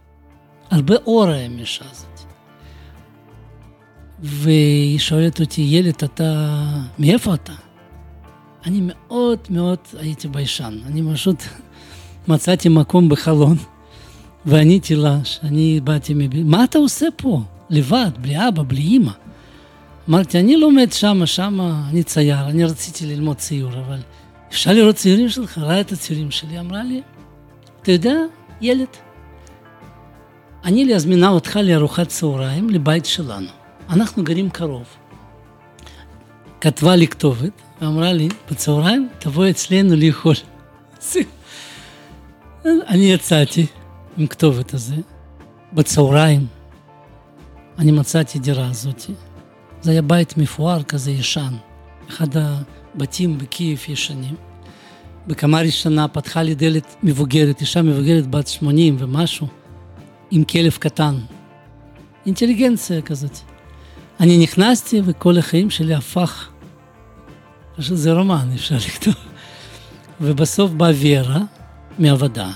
הרבה 0.70 0.94
אור 0.96 1.28
היה 1.28 1.44
עם 1.44 1.56
האישה 1.56 1.84
הזאת. 1.90 2.20
והיא 4.20 4.98
שואלת 4.98 5.40
אותי, 5.40 5.62
ילד, 5.62 5.94
אתה, 6.04 6.62
מאיפה 6.98 7.34
אתה? 7.34 7.52
אני 8.66 8.80
מאוד 8.82 9.38
מאוד 9.50 9.78
הייתי 9.98 10.28
ביישן. 10.28 10.78
אני 10.86 11.02
פשוט 11.14 11.42
מצאתי 12.28 12.68
מקום 12.68 13.08
בחלון, 13.08 13.56
ועניתי 14.46 14.94
לה 14.94 15.18
שאני 15.24 15.80
באתי 15.84 16.14
מב... 16.14 16.42
מה 16.44 16.64
אתה 16.64 16.78
עושה 16.78 17.06
פה? 17.16 17.40
לבד, 17.70 18.10
בלי 18.20 18.48
אבא, 18.48 18.62
בלי 18.66 18.80
אימא. 18.80 19.12
אמרתי, 20.08 20.40
אני 20.40 20.56
לומד 20.56 20.92
שמה, 20.92 21.26
שמה, 21.26 21.82
אני 21.90 22.02
צייר, 22.02 22.48
אני 22.48 22.64
רציתי 22.64 23.06
ללמוד 23.06 23.36
ציור, 23.36 23.72
אבל 23.72 23.98
אפשר 24.48 24.72
לראות 24.72 24.94
ציורים 24.96 25.28
שלך? 25.28 25.58
ראה 25.58 25.80
את 25.80 25.92
הציורים 25.92 26.30
שלי, 26.30 26.60
אמרה 26.60 26.82
לי, 26.82 27.02
אתה 27.82 27.92
יודע, 27.92 28.16
ילד, 28.60 28.86
אני 30.64 30.84
להזמינה 30.84 31.28
אותך 31.28 31.58
לארוחת 31.62 32.08
צהריים 32.08 32.70
לבית 32.70 33.06
שלנו. 33.06 33.48
אנחנו 33.90 34.24
גרים 34.24 34.50
קרוב. 34.50 34.86
כתבה 36.60 36.96
לי 36.96 37.06
כתובת, 37.08 37.62
ואמרה 37.82 38.12
לי, 38.12 38.28
בצהריים 38.50 39.08
תבוא 39.18 39.50
אצלנו 39.50 39.96
לאכול. 39.96 40.34
אני 42.88 43.12
יצאתי 43.12 43.66
עם 44.16 44.26
כתובת 44.26 44.74
הזה, 44.74 44.96
בצהריים 45.72 46.46
אני 47.78 47.92
מצאתי 47.92 48.38
דירה 48.38 48.70
הזאת. 48.70 49.04
זה 49.80 49.90
היה 49.90 50.02
בית 50.02 50.36
מפואר 50.36 50.82
כזה 50.82 51.10
ישן, 51.10 51.54
אחד 52.08 52.26
הבתים 52.36 53.38
בקייב 53.38 53.78
ישנים. 53.88 54.34
בקמה 55.26 55.60
ראשונה 55.60 56.08
פתחה 56.08 56.42
לי 56.42 56.54
דלת 56.54 56.96
מבוגרת, 57.02 57.60
אישה 57.60 57.82
מבוגרת 57.82 58.26
בת 58.26 58.48
80 58.48 58.96
ומשהו, 58.98 59.46
עם 60.30 60.44
כלב 60.44 60.72
קטן. 60.72 61.14
אינטליגנציה 62.26 63.02
כזאת. 63.02 63.38
אני 64.20 64.38
נכנסתי 64.38 65.00
וכל 65.04 65.38
החיים 65.38 65.70
שלי 65.70 65.94
הפך, 65.94 66.48
פשוט 67.76 67.96
זה 67.96 68.12
רומן, 68.12 68.48
אפשר 68.54 68.76
לכתוב. 68.76 69.14
ובסוף 70.20 70.70
באה 70.70 70.90
וירה 70.94 71.40
מעבודה, 71.98 72.50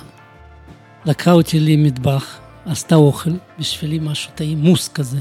לקחה 1.04 1.32
אותי 1.32 1.60
למטבח, 1.60 2.38
עשתה 2.66 2.94
אוכל, 2.94 3.30
בשבילי 3.58 3.98
משהו 4.02 4.32
טעים, 4.34 4.58
מוס 4.58 4.88
כזה. 4.88 5.18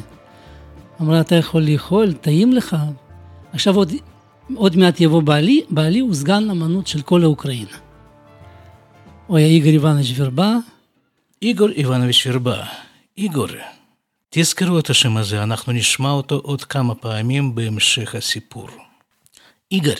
אמרה, 1.01 1.21
אתה 1.21 1.35
יכול 1.35 1.61
לאכול, 1.61 2.13
טעים 2.13 2.53
לך. 2.53 2.77
עכשיו 3.53 3.75
עוד, 3.75 3.91
עוד 4.55 4.77
מעט 4.77 5.01
יבוא 5.01 5.21
בעלי, 5.21 5.61
בעלי 5.69 5.99
הוא 5.99 6.13
סגן 6.13 6.49
אמנות 6.49 6.87
של 6.87 7.01
כל 7.01 7.23
האוקראינה. 7.23 7.77
הוא 9.27 9.37
היה 9.37 9.47
איגור 9.47 9.71
איווניץ' 9.71 10.13
ורבה. 10.15 10.57
איגור 11.41 11.69
איווניץ' 11.69 12.27
ורבה. 12.27 12.65
איגור, 13.17 13.47
תזכרו 14.29 14.79
את 14.79 14.89
השם 14.89 15.17
הזה, 15.17 15.43
אנחנו 15.43 15.73
נשמע 15.73 16.09
אותו 16.09 16.35
עוד 16.35 16.63
כמה 16.63 16.95
פעמים 16.95 17.55
בהמשך 17.55 18.15
הסיפור. 18.15 18.69
איגור, 19.71 19.93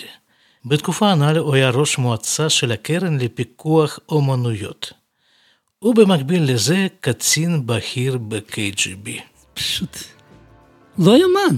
בתקופה 0.66 1.12
הנ"ל 1.12 1.38
הוא 1.38 1.56
היה 1.56 1.70
ראש 1.70 1.98
מועצה 1.98 2.50
של 2.50 2.72
הקרן 2.72 3.18
לפיקוח 3.18 4.00
אומנויות. 4.10 4.94
ובמקביל 5.82 6.54
לזה 6.54 6.88
קצין 7.00 7.68
בכיר 7.68 8.18
ב-KGB. 8.18 9.10
פשוט 9.54 9.98
לא 10.98 11.18
יאמן. 11.18 11.58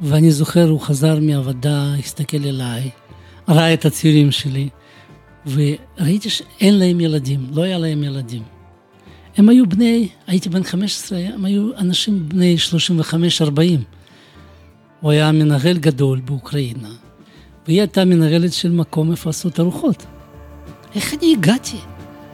ואני 0.00 0.30
זוכר, 0.30 0.68
הוא 0.68 0.80
חזר 0.80 1.18
מעבודה, 1.20 1.94
הסתכל 1.98 2.36
אליי, 2.44 2.90
ראה 3.48 3.74
את 3.74 3.84
הציורים 3.84 4.32
שלי, 4.32 4.68
וראיתי 5.46 6.30
שאין 6.30 6.78
להם 6.78 7.00
ילדים, 7.00 7.46
לא 7.50 7.62
היה 7.62 7.78
להם 7.78 8.02
ילדים. 8.02 8.42
הם 9.36 9.48
היו 9.48 9.68
בני, 9.68 10.08
הייתי 10.26 10.48
בן 10.48 10.64
15, 10.64 11.18
הם 11.18 11.44
היו 11.44 11.76
אנשים 11.78 12.28
בני 12.28 12.56
35-40. 13.44 13.60
הוא 15.00 15.10
היה 15.10 15.32
מנהל 15.32 15.78
גדול 15.78 16.20
באוקראינה, 16.20 16.90
והיא 17.66 17.80
הייתה 17.80 18.04
מנהלת 18.04 18.52
של 18.52 18.72
מקום 18.72 19.12
את 19.46 19.58
הרוחות. 19.58 20.06
איך 20.94 21.14
אני 21.14 21.34
הגעתי? 21.38 21.76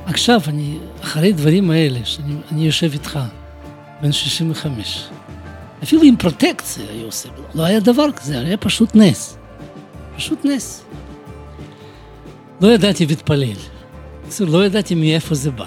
עכשיו, 0.06 0.40
אני, 0.46 0.78
אחרי 1.00 1.32
דברים 1.32 1.70
האלה, 1.70 2.04
שאני 2.04 2.66
יושב 2.66 2.92
איתך, 2.92 3.18
בן 4.02 4.12
65, 4.12 5.04
אפילו 5.82 6.02
עם 6.02 6.16
פרוטקציה 6.16 6.84
היו 6.90 7.06
עושים, 7.06 7.32
לא 7.54 7.62
היה 7.62 7.80
דבר 7.80 8.12
כזה, 8.12 8.40
היה 8.40 8.56
פשוט 8.56 8.94
נס. 8.94 9.38
פשוט 10.16 10.44
נס. 10.44 10.84
לא 12.60 12.68
ידעתי 12.68 13.06
להתפלל. 13.06 13.56
לא 14.40 14.66
ידעתי 14.66 14.94
מאיפה 14.94 15.34
זה 15.34 15.50
בא. 15.50 15.66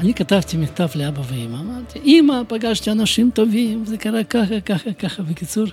אני 0.00 0.14
כתבתי 0.14 0.56
מכתב 0.56 0.88
לאבא 0.94 1.22
ואמא, 1.28 1.56
אמרתי, 1.60 1.98
אמא, 2.04 2.42
פגשתי 2.48 2.90
אנשים 2.90 3.30
טובים, 3.34 3.84
זה 3.84 3.96
קרה 3.96 4.24
ככה, 4.24 4.60
ככה, 4.60 4.92
ככה. 4.92 5.22
בקיצור, 5.22 5.64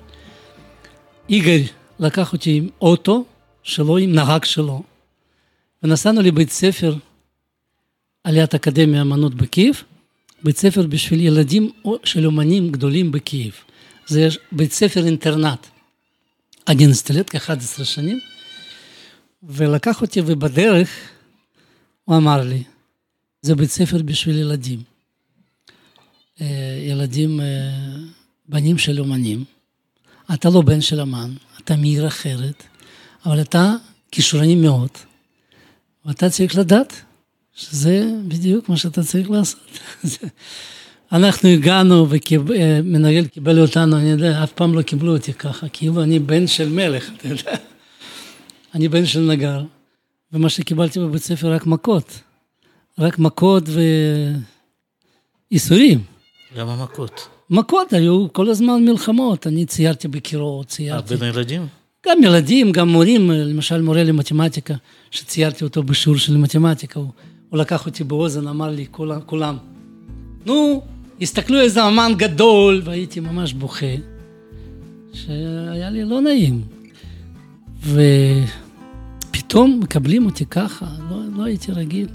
יגאל 1.30 1.62
לקח 1.99 2.34
אותי 2.34 2.58
עם 2.58 2.69
אוטו 2.82 3.25
שלו, 3.63 3.97
עם 3.97 4.13
נהג 4.13 4.43
שלו, 4.43 4.84
ונסענו 5.84 6.21
לבית 6.21 6.49
ספר 6.49 6.95
על 8.23 8.39
יד 8.39 8.56
אקדמיה 8.56 9.01
אמנות 9.01 9.36
בקייב, 9.36 9.84
בית 10.43 10.58
ספר 10.58 10.88
בשביל 10.88 11.21
ילדים 11.21 11.71
של 12.03 12.25
אומנים 12.25 12.71
גדולים 12.71 13.12
בקייב. 13.12 13.53
זה 14.08 14.27
בית 14.51 14.71
ספר 14.71 15.06
אינטרנט. 15.06 15.67
אני 16.67 16.88
נסתלט 16.88 17.36
כ-11 17.36 17.84
שנים, 17.84 18.19
ולקח 19.43 20.01
אותי, 20.01 20.21
ובדרך 20.25 20.89
הוא 22.06 22.17
אמר 22.17 22.41
לי, 22.41 22.63
זה 23.41 23.56
בית 23.56 23.69
ספר 23.69 23.97
בשביל 24.06 24.38
ילדים. 24.38 24.79
אה, 26.41 26.79
ילדים, 26.88 27.41
אה, 27.41 27.45
בנים 28.49 28.77
של 28.77 28.99
אומנים. 28.99 29.43
אתה 30.34 30.49
לא 30.49 30.62
בן 30.62 30.82
של 30.82 30.99
אמן, 30.99 31.32
אתה 31.63 31.76
מעיר 31.76 32.08
אחרת, 32.08 32.63
אבל 33.26 33.41
אתה 33.41 33.73
כישרוני 34.12 34.56
מאוד, 34.56 34.89
ואתה 36.06 36.30
צריך 36.30 36.58
לדעת 36.58 36.93
שזה 37.54 38.06
בדיוק 38.28 38.69
מה 38.69 38.78
שאתה 38.78 39.04
צריך 39.04 39.30
לעשות. 39.30 39.80
אנחנו 41.12 41.49
הגענו 41.49 42.08
ומנהל 42.47 43.28
קיבל 43.28 43.62
אותנו, 43.62 43.97
אני 43.97 44.10
יודע, 44.10 44.43
אף 44.43 44.52
פעם 44.52 44.73
לא 44.73 44.82
קיבלו 44.82 45.15
אותי 45.15 45.34
ככה, 45.34 45.69
כאילו 45.69 46.04
אני 46.04 46.19
בן 46.19 46.47
של 46.47 46.69
מלך, 46.69 47.10
אתה 47.17 47.28
יודע. 47.28 47.56
אני 48.76 48.88
בן 48.88 49.06
של 49.06 49.19
נגר, 49.19 49.63
ומה 50.32 50.49
שקיבלתי 50.49 50.99
בבית 50.99 51.21
ספר 51.21 51.54
רק 51.54 51.65
מכות. 51.65 52.19
רק 52.99 53.19
מכות 53.19 53.63
וייסורים. 55.52 56.04
למה 56.56 56.84
מכות? 56.84 57.28
מכות, 57.49 57.93
היו 57.93 58.34
כל 58.34 58.49
הזמן 58.49 58.86
מלחמות. 58.86 59.47
אני 59.47 59.65
ציירתי 59.65 60.08
בקירות, 60.08 60.67
ציירתי... 60.67 61.15
בין 61.15 61.23
הילדים? 61.23 61.67
גם 62.08 62.23
ילדים, 62.23 62.71
גם 62.71 62.89
מורים, 62.89 63.32
למשל 63.32 63.82
מורה 63.82 64.03
למתמטיקה, 64.03 64.73
שציירתי 65.12 65.63
אותו 65.63 65.84
בשיעור 65.84 66.17
של 66.17 66.38
מתמטיקה, 66.38 66.99
הוא, 66.99 67.10
הוא 67.49 67.60
לקח 67.60 67.86
אותי 67.86 68.03
באוזן, 68.03 68.47
אמר 68.47 68.69
לי, 68.69 68.86
כולם, 68.91 69.19
כולם, 69.25 69.58
נו, 70.45 70.82
הסתכלו 71.21 71.60
איזה 71.60 71.88
אמן 71.88 72.13
גדול, 72.17 72.82
והייתי 72.86 73.19
ממש 73.19 73.53
בוכה, 73.53 73.95
שהיה 75.13 75.89
לי 75.89 76.03
לא 76.03 76.21
נעים. 76.21 76.62
ופתאום 79.29 79.79
מקבלים 79.84 80.25
אותי 80.25 80.45
ככה, 80.45 80.86
לא, 81.10 81.17
לא 81.36 81.43
הייתי 81.43 81.71
רגיל. 81.71 82.08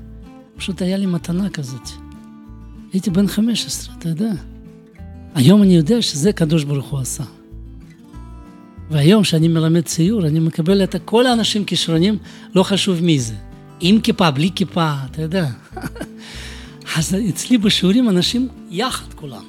פשוט 0.57 0.83
היה 0.83 0.97
לי 0.97 1.07
מתנה 1.07 1.51
כזאת. 1.51 1.89
הייתי 2.93 3.11
בן 3.11 3.27
15, 3.27 3.95
אתה 3.99 4.09
יודע. 4.09 4.33
היום 5.35 5.63
אני 5.63 5.77
יודע 5.77 6.03
שזה 6.03 6.33
קדוש 6.33 6.65
ברוך 6.65 6.87
הוא 6.87 7.01
עשה. 7.01 7.25
והיום 8.91 9.23
כשאני 9.23 9.49
מלמד 9.49 9.81
ציור, 9.81 10.27
אני 10.27 10.41
מקבל 10.41 10.85
את 10.85 10.97
כל 11.05 11.27
האנשים 11.27 11.65
כישרונים, 11.65 12.19
לא 12.55 12.63
חשוב 12.63 13.03
מי 13.03 13.21
זה. 13.21 13.35
עם 13.81 14.01
כיפה, 14.01 14.31
בלי 14.31 14.51
כיפה, 14.55 14.95
אתה 15.11 15.23
יודע. 15.23 15.47
אז 16.97 17.17
אצלי 17.29 17.59
בשיעורים 17.59 18.09
אנשים 18.09 18.49
יחד 18.71 19.15
כולם. 19.15 19.45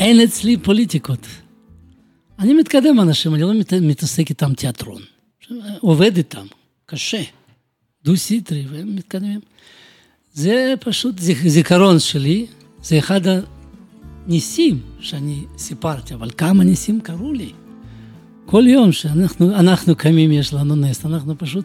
אין 0.00 0.20
אצלי 0.20 0.56
פוליטיקות. 0.56 1.26
אני 2.38 2.54
מתקדם 2.54 3.00
אנשים, 3.00 3.34
אני 3.34 3.42
לא 3.42 3.54
מת, 3.54 3.72
מתעסק 3.72 4.30
איתם 4.30 4.54
תיאטרון. 4.54 5.02
עובד 5.80 6.16
איתם, 6.16 6.46
קשה. 6.86 7.22
דו-סטרי, 8.04 8.64
והם 8.70 8.96
מתקדמים. 8.96 9.40
זה 10.32 10.74
פשוט 10.80 11.18
זיכרון 11.46 11.98
שלי, 11.98 12.46
זה 12.82 12.98
אחד 12.98 13.20
הניסים 14.28 14.80
שאני 15.00 15.44
סיפרתי, 15.58 16.14
אבל 16.14 16.30
כמה 16.36 16.64
ניסים 16.64 17.00
קרו 17.00 17.32
לי. 17.32 17.52
כל 18.46 18.64
יום 18.66 18.92
שאנחנו 18.92 19.96
קמים 19.96 20.32
יש 20.32 20.54
לנו 20.54 20.76
נס, 20.76 21.06
אנחנו 21.06 21.38
פשוט 21.38 21.64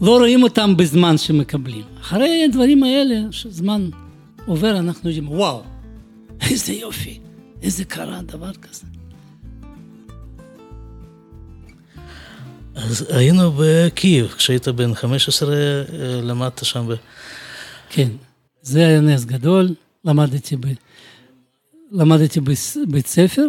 לא 0.00 0.18
רואים 0.18 0.42
אותם 0.42 0.76
בזמן 0.76 1.18
שמקבלים. 1.18 1.84
אחרי 2.00 2.44
הדברים 2.44 2.82
האלה, 2.82 3.14
שזמן 3.30 3.88
עובר, 4.46 4.78
אנחנו 4.78 5.10
יודעים, 5.10 5.28
וואו, 5.28 5.62
איזה 6.50 6.72
יופי, 6.72 7.18
איזה 7.62 7.84
קרה 7.84 8.22
דבר 8.22 8.52
כזה. 8.52 8.86
אז 12.74 13.06
היינו 13.10 13.52
בקייב, 13.58 14.28
כשהיית 14.28 14.68
בן 14.68 14.94
15 14.94 15.54
אה, 15.54 15.82
למדת 16.22 16.64
שם 16.64 16.86
ב... 16.88 16.94
כן, 17.90 18.08
זה 18.62 18.86
היה 18.86 19.00
נס 19.00 19.24
גדול, 19.24 19.74
למדתי 20.04 20.56
ב... 20.56 20.66
למדתי 21.90 22.40
בבית 22.40 23.06
ספר, 23.06 23.46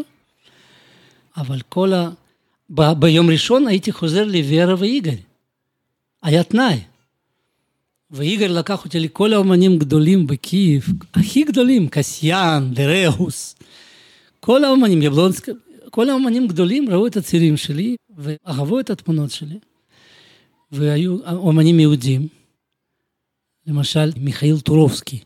אבל 1.38 1.62
כל 1.70 1.94
ה... 1.94 2.10
ב... 2.70 2.92
ביום 3.00 3.30
ראשון 3.30 3.68
הייתי 3.68 3.92
חוזר 3.92 4.26
לוורה 4.26 4.76
ויגאל. 4.80 5.16
היה 6.24 6.44
תנאי. 6.44 6.80
ויגאל 8.12 8.52
לקח 8.60 8.86
אותי 8.86 9.00
לכל 9.00 9.34
האומנים 9.34 9.80
גדולים 9.80 10.28
בקייב, 10.28 10.88
הכי 11.14 11.44
גדולים, 11.44 11.88
קסיאן, 11.88 12.72
דרגוס, 12.74 13.56
כל 14.40 14.64
האומנים, 14.64 15.02
יבלונסק, 15.02 15.48
כל 15.90 16.10
האומנים 16.10 16.48
גדולים 16.48 16.90
ראו 16.90 17.08
את 17.08 17.18
הצירים 17.18 17.58
שלי 17.58 17.96
ואהבו 18.18 18.80
את 18.80 18.90
התמונות 18.90 19.32
שלי. 19.32 19.60
והיו 20.72 21.18
אומנים 21.26 21.80
יהודים, 21.80 22.28
למשל 23.68 24.12
מיכאל 24.20 24.60
טורובסקי. 24.60 25.20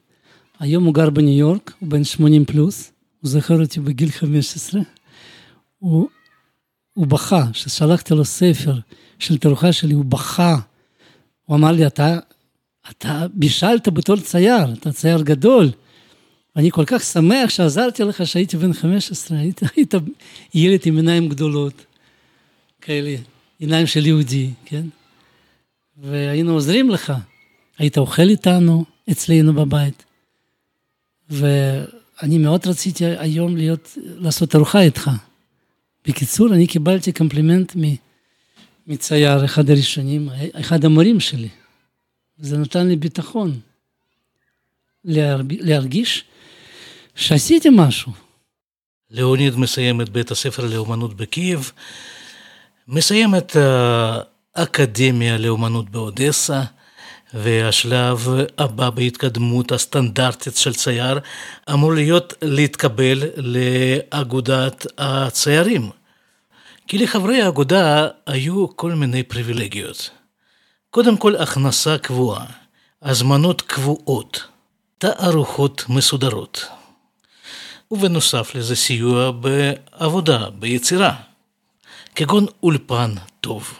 היום 0.59 0.83
הוא 0.83 0.93
גר 0.93 1.09
בניו 1.09 1.37
יורק, 1.37 1.73
הוא 1.79 1.89
בן 1.89 2.03
80 2.03 2.45
פלוס, 2.45 2.91
הוא 3.25 3.31
זוכר 3.31 3.61
אותי 3.61 3.79
בגיל 3.79 4.11
15. 4.11 4.81
הוא, 5.79 6.09
הוא 6.93 7.07
בכה, 7.07 7.43
כששלחתי 7.53 8.13
לו 8.13 8.25
ספר 8.25 8.73
של 9.19 9.37
תערוכה 9.37 9.73
שלי, 9.73 9.93
הוא 9.93 10.05
בכה. 10.05 10.57
הוא 11.45 11.57
אמר 11.57 11.71
לי, 11.71 11.87
אתה, 11.87 12.19
אתה 12.89 13.25
בישלת 13.33 13.87
בתור 13.87 14.17
צייר, 14.17 14.73
אתה 14.73 14.91
צייר 14.91 15.21
גדול. 15.21 15.71
ואני 16.55 16.71
כל 16.71 16.85
כך 16.85 17.03
שמח 17.03 17.49
שעזרתי 17.49 18.03
לך 18.03 18.27
שהייתי 18.27 18.57
בן 18.57 18.73
15, 18.73 19.37
היית, 19.37 19.61
היית 19.75 19.93
ילד 20.53 20.79
עם 20.85 20.97
עיניים 20.97 21.29
גדולות, 21.29 21.85
כאלה, 22.81 23.15
עיניים 23.59 23.87
של 23.87 24.05
יהודי, 24.05 24.49
כן? 24.65 24.85
והיינו 25.97 26.53
עוזרים 26.53 26.89
לך. 26.89 27.13
היית 27.77 27.97
אוכל 27.97 28.29
איתנו, 28.29 28.85
אצלנו 29.11 29.53
בבית. 29.53 30.05
ואני 32.21 32.37
מאוד 32.37 32.67
רציתי 32.67 33.05
היום 33.05 33.57
להיות, 33.57 33.97
לעשות 33.97 34.55
ארוחה 34.55 34.81
איתך. 34.81 35.11
בקיצור, 36.07 36.53
אני 36.53 36.67
קיבלתי 36.67 37.11
קומפלימנט 37.11 37.75
מצייר, 38.87 39.45
אחד 39.45 39.69
הראשונים, 39.69 40.29
אחד 40.53 40.85
המורים 40.85 41.19
שלי. 41.19 41.49
זה 42.37 42.57
נתן 42.57 42.87
לי 42.87 42.95
ביטחון 42.95 43.59
להרגיש 45.05 46.23
שעשיתי 47.15 47.69
משהו. 47.71 48.11
ליאוניד 49.11 49.55
מסיים 49.55 50.01
את 50.01 50.09
בית 50.09 50.31
הספר 50.31 50.65
לאומנות 50.65 51.17
בקייב, 51.17 51.71
מסיים 52.87 53.35
את 53.35 53.55
האקדמיה 54.55 55.37
לאומנות 55.37 55.89
באודסה, 55.89 56.63
והשלב 57.35 58.27
הבא 58.57 58.89
בהתקדמות 58.89 59.71
הסטנדרטית 59.71 60.57
של 60.57 60.73
צייר 60.73 61.19
אמור 61.73 61.93
להיות 61.93 62.33
להתקבל 62.41 63.23
לאגודת 63.37 64.85
הציירים. 64.97 65.89
כי 66.87 66.97
לחברי 66.97 67.41
האגודה 67.41 68.07
היו 68.25 68.75
כל 68.75 68.91
מיני 68.91 69.23
פריבילגיות. 69.23 70.09
קודם 70.89 71.17
כל 71.17 71.35
הכנסה 71.35 71.97
קבועה, 71.97 72.45
הזמנות 73.01 73.61
קבועות, 73.61 74.43
תערוכות 74.97 75.83
מסודרות. 75.89 76.65
ובנוסף 77.91 78.55
לזה 78.55 78.75
סיוע 78.75 79.31
בעבודה, 79.31 80.49
ביצירה, 80.49 81.15
כגון 82.15 82.45
אולפן 82.63 83.11
טוב, 83.41 83.79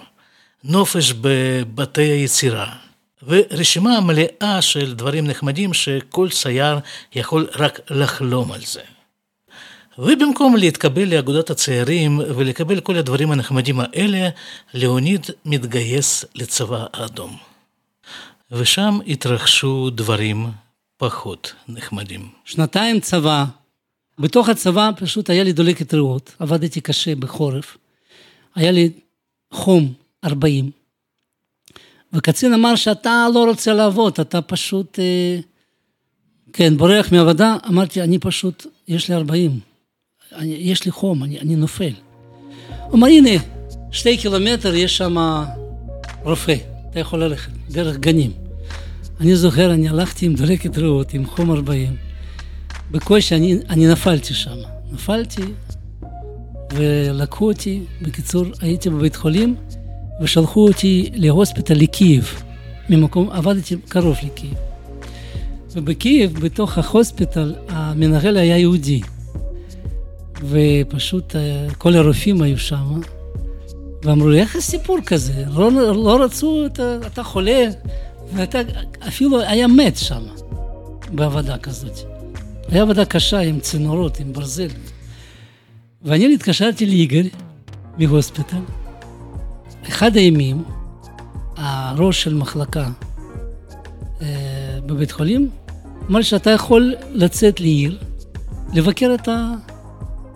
נופש 0.63 1.13
בבתי 1.21 2.01
היצירה, 2.01 2.84
ורשימה 3.27 4.01
מלאה 4.01 4.61
של 4.61 4.93
דברים 4.93 5.27
נחמדים 5.27 5.73
שכל 5.73 6.29
צייר 6.29 6.79
יכול 7.15 7.47
רק 7.55 7.79
לחלום 7.91 8.51
על 8.51 8.61
זה. 8.61 8.81
ובמקום 9.97 10.55
להתקבל 10.55 11.13
לאגודת 11.13 11.49
הציירים 11.49 12.19
ולקבל 12.19 12.79
כל 12.79 12.95
הדברים 12.95 13.31
הנחמדים 13.31 13.79
האלה, 13.79 14.29
ליאוניד 14.73 15.25
מתגייס 15.45 16.25
לצבא 16.35 16.85
האדום. 16.93 17.37
ושם 18.51 18.99
התרחשו 19.07 19.89
דברים 19.89 20.51
פחות 20.97 21.53
נחמדים. 21.67 22.29
שנתיים 22.45 22.99
צבא, 22.99 23.45
בתוך 24.19 24.49
הצבא 24.49 24.89
פשוט 24.97 25.29
היה 25.29 25.43
לי 25.43 25.53
דולקת 25.53 25.93
ריאות, 25.93 26.35
עבדתי 26.39 26.81
קשה 26.81 27.15
בחורף. 27.15 27.77
היה 28.55 28.71
לי 28.71 28.91
חום 29.53 29.93
40, 30.25 30.71
וקצין 32.15 32.53
אמר 32.53 32.75
שאתה 32.75 33.27
לא 33.33 33.45
רוצה 33.45 33.73
לעבוד, 33.73 34.19
אתה 34.19 34.41
פשוט, 34.41 34.99
אה, 34.99 35.39
כן, 36.53 36.77
בורח 36.77 37.11
מעבודה, 37.11 37.57
אמרתי, 37.67 38.01
אני 38.01 38.19
פשוט, 38.19 38.65
יש 38.87 39.09
לי 39.09 39.15
40, 39.15 39.59
אני, 40.35 40.55
יש 40.59 40.85
לי 40.85 40.91
חום, 40.91 41.23
אני, 41.23 41.39
אני 41.39 41.55
נופל. 41.55 41.93
הוא 42.83 42.93
אמר, 42.93 43.07
הנה, 43.07 43.41
שתי 43.91 44.17
קילומטר 44.17 44.75
יש 44.75 44.97
שם 44.97 45.43
רופא, 46.23 46.55
אתה 46.89 46.99
יכול 46.99 47.23
ללכת, 47.23 47.51
דרך 47.69 47.97
גנים. 47.97 48.31
אני 49.21 49.35
זוכר, 49.35 49.73
אני 49.73 49.89
הלכתי 49.89 50.25
עם 50.25 50.35
דלקת 50.35 50.77
ריאות, 50.77 51.13
עם 51.13 51.25
חום 51.25 51.51
40, 51.51 51.95
בקושי 52.91 53.35
אני, 53.35 53.57
אני 53.69 53.87
נפלתי 53.87 54.33
שם. 54.33 54.55
נפלתי 54.91 55.41
ולקחו 56.73 57.47
אותי, 57.47 57.81
בקיצור, 58.01 58.45
הייתי 58.61 58.89
בבית 58.89 59.15
חולים, 59.15 59.55
ושלחו 60.21 60.67
אותי 60.67 61.09
ל 61.13 61.20
hospital 61.20 61.73
לקייב, 61.73 62.41
ממקום, 62.89 63.29
עבדתי 63.31 63.75
קרוב 63.89 64.17
לקייב. 64.23 64.53
ובקייב, 65.75 66.39
בתוך 66.39 66.77
ה 66.77 66.85
hospital, 66.85 67.55
המנהל 67.69 68.37
היה 68.37 68.57
יהודי. 68.57 69.01
ופשוט 70.41 71.35
אה, 71.35 71.67
כל 71.77 71.95
הרופאים 71.95 72.41
היו 72.41 72.57
שם, 72.57 73.01
ואמרו 74.03 74.29
לי, 74.29 74.41
איך 74.41 74.55
הסיפור 74.55 74.97
כזה? 75.05 75.43
לא, 75.53 75.71
לא 75.93 76.23
רצו, 76.23 76.65
אתה, 76.65 76.97
אתה 77.07 77.23
חולה, 77.23 77.65
ואתה 78.33 78.59
אפילו 79.07 79.41
היה 79.41 79.67
מת 79.67 79.97
שם, 79.97 80.23
בעבודה 81.11 81.57
כזאת. 81.57 81.99
היה 82.69 82.81
עבודה 82.81 83.05
קשה 83.05 83.39
עם 83.39 83.59
צינורות, 83.59 84.19
עם 84.19 84.33
ברזל. 84.33 84.67
ואני 86.01 86.33
התקשרתי 86.33 86.85
ליגאל 86.85 87.27
מהוספיטל, 87.97 88.61
אחד 89.87 90.15
הימים, 90.15 90.63
הראש 91.57 92.23
של 92.23 92.33
מחלקה 92.33 92.89
אה, 94.21 94.27
בבית 94.85 95.11
חולים 95.11 95.49
אמר 96.09 96.21
שאתה 96.21 96.49
יכול 96.49 96.95
לצאת 97.11 97.59
לעיר, 97.59 97.97
לבקר 98.73 99.15
את 99.15 99.29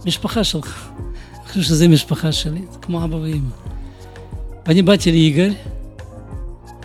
המשפחה 0.04 0.44
שלך. 0.44 0.90
אני 1.34 1.48
חושב 1.48 1.62
שזו 1.62 1.90
משפחה 1.90 2.32
שלי, 2.32 2.62
זה 2.72 2.78
כמו 2.82 3.04
אבא 3.04 3.16
ואמא. 3.16 3.50
ואני 4.68 4.82
באתי 4.82 5.12
ליגאל, 5.12 5.54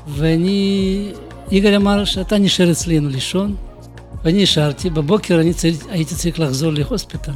ואני... 0.08 1.12
יגאל 1.50 1.74
אמר 1.74 2.04
שאתה 2.04 2.38
נשאר 2.38 2.70
אצלנו 2.70 3.08
לישון, 3.08 3.56
ואני 4.24 4.42
נשארתי, 4.42 4.90
בבוקר 4.90 5.40
אני 5.40 5.54
צר... 5.54 5.68
הייתי 5.88 6.14
צריך 6.14 6.40
לחזור 6.40 6.72
להוספיטל. 6.72 7.32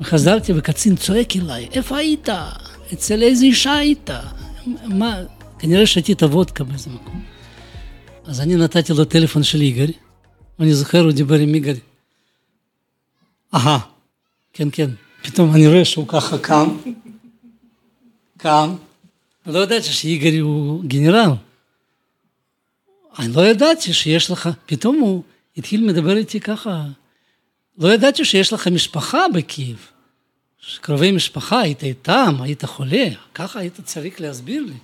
וחזרתי 0.00 0.52
וקצין 0.56 0.96
צועק 0.96 1.36
אליי, 1.36 1.68
איפה 1.72 1.96
היית? 1.96 2.28
אצל 2.94 3.22
איזה 3.22 3.44
אישה 3.44 3.72
היית? 3.72 4.10
מה, 4.84 5.16
כנראה 5.58 5.86
שתית 5.86 6.22
וודקה 6.22 6.64
באיזה 6.64 6.90
מקום. 6.90 7.24
אז 8.24 8.40
אני 8.40 8.56
נתתי 8.56 8.92
לו 8.92 9.04
טלפון 9.04 9.42
של 9.42 9.60
איגר, 9.60 9.92
ואני 10.58 10.74
זוכר, 10.74 11.00
הוא 11.00 11.12
דיבר 11.12 11.38
עם 11.38 11.54
איגר. 11.54 11.74
אהה, 13.54 13.78
כן, 14.52 14.68
כן. 14.72 14.90
פתאום 15.22 15.54
אני 15.54 15.68
רואה 15.68 15.84
שהוא 15.84 16.08
ככה 16.08 16.38
קם, 16.38 16.76
קם, 18.38 18.74
ולא 19.46 19.58
ידעתי 19.58 19.86
שאיגר 19.86 20.42
הוא 20.42 20.84
גנרל. 20.84 21.30
אני 23.18 23.32
לא 23.32 23.46
ידעתי 23.46 23.92
שיש 23.92 24.30
לך, 24.30 24.48
פתאום 24.66 24.96
הוא 24.96 25.22
התחיל 25.56 25.88
לדבר 25.88 26.16
איתי 26.16 26.40
ככה. 26.40 26.84
לא 27.78 27.94
ידעתי 27.94 28.24
שיש 28.24 28.52
לך 28.52 28.68
משפחה 28.68 29.24
בקייב. 29.34 29.93
קרובי 30.80 31.12
משפחה, 31.12 31.60
היית 31.60 31.82
איתם, 31.82 32.36
היית 32.40 32.64
חולה, 32.64 33.08
ככה 33.34 33.60
היית 33.60 33.80
צריך 33.80 34.20
להסביר 34.20 34.62
לי. 34.62 34.74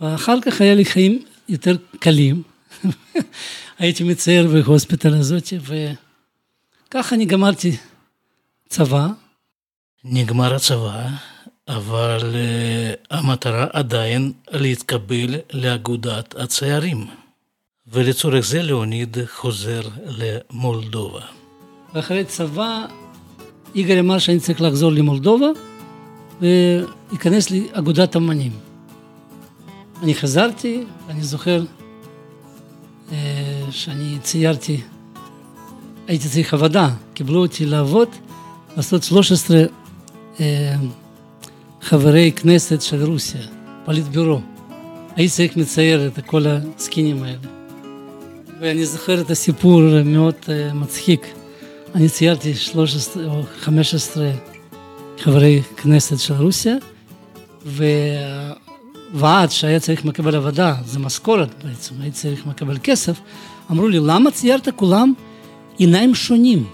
ואחר 0.00 0.40
כך 0.40 0.60
היה 0.60 0.74
לי 0.74 0.84
חיים 0.84 1.24
יותר 1.48 1.76
קלים. 1.98 2.42
הייתי 3.78 4.04
מצייר 4.04 4.46
בהוספיטל 4.46 5.14
הזאת, 5.14 5.52
וככה 6.88 7.14
אני 7.14 7.24
גמרתי 7.24 7.76
צבא. 8.68 9.08
נגמר 10.04 10.54
הצבא, 10.54 11.08
אבל 11.68 12.20
uh, 12.20 13.16
המטרה 13.16 13.66
עדיין 13.72 14.32
להתקבל 14.50 15.34
לאגודת 15.52 16.34
הציירים. 16.34 17.06
ולצורך 17.86 18.46
זה 18.46 18.62
ליאוניד 18.62 19.16
חוזר 19.26 19.80
למולדובה. 20.06 21.20
ואחרי 21.94 22.24
צבא 22.24 22.86
יגאל 23.74 23.98
אמר 23.98 24.18
שאני 24.18 24.40
צריך 24.40 24.60
לחזור 24.60 24.92
למולדובה 24.92 25.46
וייכנס 26.40 27.50
לאגודת 27.50 28.16
אמנים. 28.16 28.52
אני 30.02 30.14
חזרתי, 30.14 30.84
אני 31.08 31.22
זוכר 31.22 31.64
אה, 33.12 33.16
שאני 33.70 34.18
ציירתי 34.22 34.80
הייתי 36.06 36.28
צריך 36.28 36.54
עבודה, 36.54 36.88
קיבלו 37.14 37.40
אותי 37.40 37.66
לעבוד, 37.66 38.08
לעשות 38.76 39.02
13 39.02 39.62
אה, 40.40 40.74
חברי 41.80 42.32
כנסת 42.32 42.82
של 42.82 43.04
רוסיה, 43.04 43.40
פליט 43.84 44.04
ביורו. 44.04 44.40
הייתי 45.16 45.32
צריך 45.32 45.56
לצייר 45.56 46.06
את 46.06 46.18
כל 46.26 46.44
הסקינים 46.46 47.22
האלה. 47.22 47.38
ואני 48.60 48.86
זוכר 48.86 49.20
את 49.20 49.30
הסיפור 49.30 49.82
מאוד 50.04 50.34
אה, 50.48 50.74
מצחיק. 50.74 51.34
אני 51.94 52.08
ציירתי 52.08 52.54
13 52.54 53.24
או 53.26 53.42
15 53.58 54.30
חברי 55.18 55.62
כנסת 55.76 56.18
של 56.18 56.34
רוסיה, 56.34 56.76
והוועד 57.66 59.50
שהיה 59.50 59.80
צריך 59.80 60.06
לקבל 60.06 60.36
עבודה, 60.36 60.74
זה 60.84 60.98
משכורת 60.98 61.64
בעצם, 61.64 61.94
הייתי 62.00 62.16
צריך 62.16 62.46
לקבל 62.46 62.78
כסף, 62.82 63.20
אמרו 63.70 63.88
לי, 63.88 63.98
למה 64.02 64.30
ציירת 64.30 64.68
כולם 64.76 65.12
עיניים 65.78 66.14
שונים? 66.14 66.66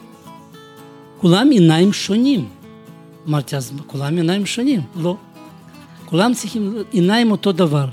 כולם 1.19 1.51
עיניים 1.51 1.93
שונים. 1.93 2.49
אמרתי, 3.29 3.57
אז 3.57 3.73
כולם 3.87 4.17
עיניים 4.17 4.47
שונים? 4.47 4.81
לא. 4.97 5.17
כולם 6.05 6.35
צריכים 6.35 6.77
עיניים 6.91 7.31
אותו 7.31 7.53
דבר, 7.53 7.87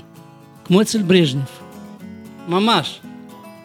כמו 0.64 0.80
אצל 0.80 1.02
ברז'נב. 1.02 1.42
ממש. 2.48 3.00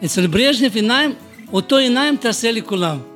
אצל 0.06 0.28
ברז'נב 0.28 0.76
עיניים, 0.76 1.14
אותו 1.54 1.78
עיניים 1.78 2.18
תעשה 2.18 2.52
לכולם. 2.52 3.13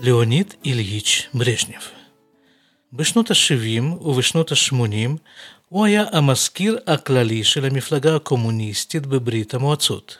ליאוניד 0.00 0.54
איליץ' 0.64 1.26
ברז'נב. 1.34 1.82
בשנות 2.92 3.30
ה-70 3.30 3.82
ובשנות 3.82 4.52
ה-80 4.52 5.10
הוא 5.68 5.84
היה 5.84 6.04
המזכיר 6.12 6.78
הכללי 6.86 7.44
של 7.44 7.64
המפלגה 7.64 8.16
הקומוניסטית 8.16 9.06
בברית 9.06 9.54
המועצות, 9.54 10.18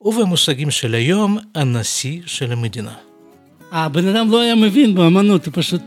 ובמושגים 0.00 0.70
של 0.70 0.94
היום, 0.94 1.38
הנשיא 1.54 2.20
של 2.26 2.52
המדינה. 2.52 2.94
הבן 3.70 4.08
אדם 4.08 4.30
לא 4.30 4.40
היה 4.40 4.54
מבין 4.54 4.94
באמנות, 4.94 5.46
הוא 5.46 5.52
פשוט... 5.56 5.82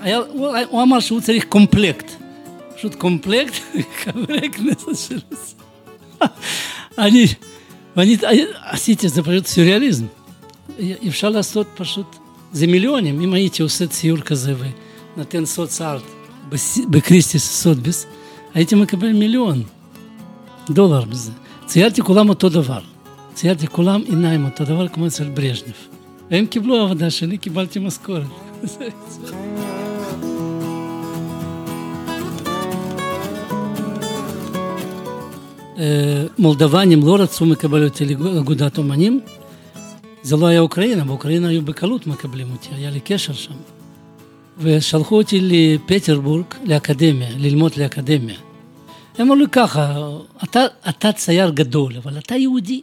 היה, 0.00 0.18
הוא, 0.18 0.56
הוא 0.70 0.82
אמר 0.82 1.00
שהוא 1.00 1.20
צריך 1.20 1.44
קומפלקט. 1.48 2.10
פשוט 2.76 2.94
קומפלקט, 2.94 3.54
חברי 4.04 4.50
כנסת 4.50 5.08
של... 5.08 5.18
אני, 6.98 7.26
ואני 7.96 8.16
עשיתי 8.64 9.06
את 9.06 9.12
זה 9.12 9.22
פשוט 9.22 9.46
סוריאליזם. 9.46 10.06
אפשר 11.08 11.28
לעשות 11.28 11.66
פשוט, 11.74 12.16
זה 12.54 12.66
מיליונים. 12.66 13.20
אם 13.20 13.34
הייתי 13.34 13.62
עושה 13.62 13.86
ציור 13.86 14.18
כזה 14.18 14.54
ונותן 15.16 15.44
סוץ 15.46 15.80
ארט 15.80 16.02
בקריסטיס 16.90 17.62
סודביס, 17.62 18.06
הייתי 18.54 18.74
מקבל 18.74 19.12
מיליון 19.12 19.62
דולר 20.70 21.04
בזה. 21.04 21.30
ציירתי 21.66 22.02
כולם 22.02 22.28
אותו 22.28 22.48
דבר. 22.48 22.80
ציירתי 23.34 23.66
כולם 23.66 24.02
עיניים 24.08 24.44
אותו 24.44 24.64
דבר 24.64 24.88
כמו 24.88 25.06
אצל 25.06 25.24
ברז'נב. 25.24 25.74
והם 26.30 26.46
קיבלו 26.46 26.76
עבודה 26.76 27.10
שלי, 27.10 27.38
קיבלתי 27.38 27.78
משכורת. 27.78 28.22
מולדבנים 36.38 37.06
לא 37.06 37.16
רצו 37.16 37.46
לקבל 37.46 37.84
אותי 37.84 38.04
לאגודת 38.04 38.78
אומנים. 38.78 39.20
זה 40.24 40.36
לא 40.36 40.46
היה 40.46 40.60
אוקראינה, 40.60 41.04
באוקראינה 41.04 41.48
היו 41.48 41.62
בקלות 41.62 42.06
מקבלים 42.06 42.50
אותי, 42.52 42.68
היה 42.74 42.90
לי 42.90 43.00
קשר 43.00 43.32
שם. 43.32 43.54
ושלחו 44.58 45.16
אותי 45.16 45.40
לפטרבורג, 45.42 46.44
לאקדמיה, 46.64 47.28
ללמוד 47.38 47.76
לאקדמיה. 47.76 48.36
הם 49.18 49.20
אמרו 49.20 49.34
לי 49.34 49.44
ככה, 49.52 50.08
אתה, 50.44 50.66
אתה 50.88 51.12
צייר 51.12 51.50
גדול, 51.50 51.96
אבל 51.96 52.18
אתה 52.18 52.34
יהודי. 52.34 52.80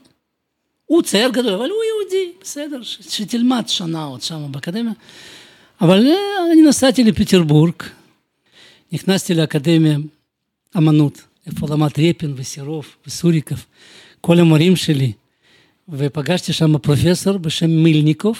הוא 0.85 1.01
צייר 1.01 1.29
גדול, 1.29 1.53
אבל 1.53 1.69
הוא 1.69 1.83
יהודי, 1.83 2.31
בסדר, 2.41 2.83
ש, 2.83 2.97
שתלמד 3.09 3.63
שנה 3.67 4.03
עוד 4.03 4.21
שם 4.21 4.51
באקדמיה. 4.51 4.93
אבל 5.81 6.07
אני 6.51 6.61
נסעתי 6.61 7.03
לפטרבורג, 7.03 7.73
נכנסתי 8.91 9.33
לאקדמיה 9.33 9.97
אמנות. 10.77 11.21
איפה 11.47 11.67
למד 11.69 11.91
רפין 11.97 12.33
וסירוב 12.35 12.85
וסוריקוב, 13.07 13.65
כל 14.21 14.39
המורים 14.39 14.75
שלי. 14.75 15.11
ופגשתי 15.91 16.53
שם 16.53 16.77
פרופסור 16.77 17.37
בשם 17.37 17.69
מילניקוב, 17.69 18.37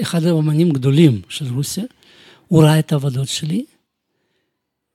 אחד 0.00 0.24
האמנים 0.24 0.70
גדולים 0.70 1.22
של 1.28 1.54
רוסיה. 1.54 1.84
הוא 2.48 2.62
ראה 2.62 2.78
את 2.78 2.92
העבודות 2.92 3.28
שלי, 3.28 3.64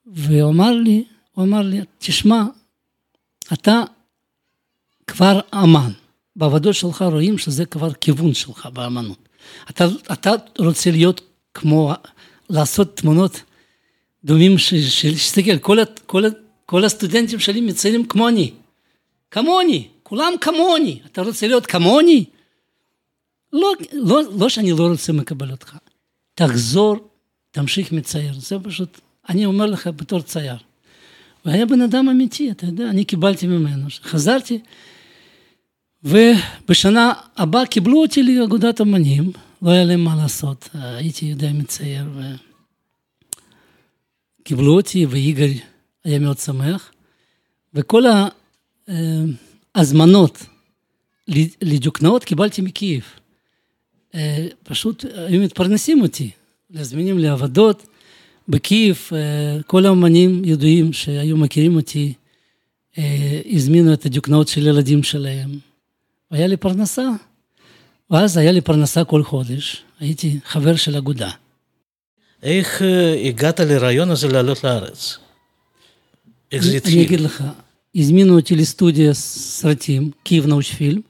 והוא 0.06 0.50
אמר 0.50 0.72
לי, 0.72 1.04
הוא 1.32 1.46
אמר 1.46 1.62
לי, 1.62 1.80
תשמע, 1.98 2.44
אתה 3.54 3.84
כבר 5.08 5.40
אמן. 5.54 5.92
בעבודות 6.36 6.76
שלך 6.76 7.02
רואים 7.02 7.38
שזה 7.38 7.66
כבר 7.66 7.94
כיוון 7.94 8.34
שלך 8.34 8.66
באמנות. 8.66 9.30
אתה, 9.70 9.86
אתה 10.12 10.32
רוצה 10.60 10.92
להיות 10.92 11.22
כמו, 11.54 11.94
לעשות 12.50 12.98
תמונות 12.98 13.42
דומים, 14.26 14.58
שתסתכל, 14.58 15.58
כל, 15.58 15.78
כל, 16.06 16.24
כל 16.66 16.86
הסטודנטים 16.86 17.40
שלי 17.40 17.62
מציינים 17.62 18.08
כמוני. 18.08 18.52
כמוני, 19.32 19.88
כולם 20.14 20.34
כמוני. 20.42 21.00
אתה 21.06 21.22
רוצה 21.22 21.48
להיות 21.48 21.66
כמוני? 21.66 22.26
לא, 23.54 23.74
לא, 23.94 24.22
לא 24.40 24.50
שאני 24.50 24.72
לא 24.72 24.88
רוצה 24.88 25.14
לקבל 25.14 25.52
אותך. 25.52 25.78
תחזור, 26.36 27.08
תמשיך 27.52 27.92
מצייר. 27.92 28.34
זה 28.40 28.56
פשוט, 28.64 29.00
אני 29.30 29.46
אומר 29.46 29.66
לך 29.66 29.88
בתור 29.88 30.22
צייר. 30.22 30.56
והיה 31.46 31.66
בן 31.66 31.82
אדם 31.82 32.10
אמיתי, 32.10 32.52
אתה 32.52 32.66
יודע, 32.66 32.90
אני 32.90 33.06
קיבלתי 33.06 33.48
ממנו. 33.48 33.88
חזרתי, 34.04 34.60
ובשנה 36.04 37.14
הבאה 37.38 37.66
קיבלו 37.66 38.02
אותי 38.02 38.24
לאגודת 38.24 38.82
אמנים, 38.82 39.32
לא 39.62 39.72
היה 39.72 39.84
להם 39.84 40.04
מה 40.04 40.16
לעשות, 40.16 40.70
הייתי 40.74 41.26
יודע 41.26 41.54
מצייר, 41.54 42.06
וקיבלו 44.42 44.76
אותי, 44.76 45.06
ויגאל 45.06 45.54
היה 46.04 46.20
מאוד 46.20 46.38
שמח, 46.38 46.92
וכל 47.74 48.04
ההזמנות 49.76 50.46
לדוקנאות 51.62 52.24
קיבלתי 52.24 52.62
מקייב. 52.62 53.04
פשוט 54.64 55.06
היו 55.16 55.42
מתפרנסים 55.42 56.02
אותי, 56.02 56.30
להזמינים 56.70 57.20
לעבודות. 57.20 57.86
בקייב 58.48 59.10
כל 59.68 59.86
האמנים 59.86 60.46
ידועים 60.46 60.94
שהיו 60.94 61.38
מכירים 61.38 61.76
אותי, 61.76 62.14
הזמינו 63.52 63.94
את 63.94 64.06
הדוקנאות 64.06 64.48
של 64.48 64.68
ילדים 64.68 65.04
שלהם. 65.04 65.60
והיה 66.32 66.48
לי 66.48 66.58
פרנסה. 66.58 67.10
ואז 68.12 68.38
היה 68.38 68.52
לי 68.52 68.62
פרנסה 68.62 69.04
כל 69.04 69.24
חודש, 69.24 69.84
הייתי 70.00 70.40
חבר 70.46 70.76
של 70.76 70.96
אגודה. 70.96 71.32
איך 72.44 72.82
הגעת 73.26 73.60
לרעיון 73.60 74.10
הזה 74.10 74.28
לעלות 74.28 74.64
לארץ? 74.64 75.18
איך 76.52 76.64
זה 76.64 76.78
התחיל? 76.78 76.94
אני 76.94 77.06
אגיד 77.06 77.20
לך, 77.20 77.44
הזמינו 77.96 78.36
אותי 78.36 78.56
לסטודיה 78.56 79.14
סרטים, 79.14 80.12
קייב 80.24 80.46
נאושפילם, 80.46 81.02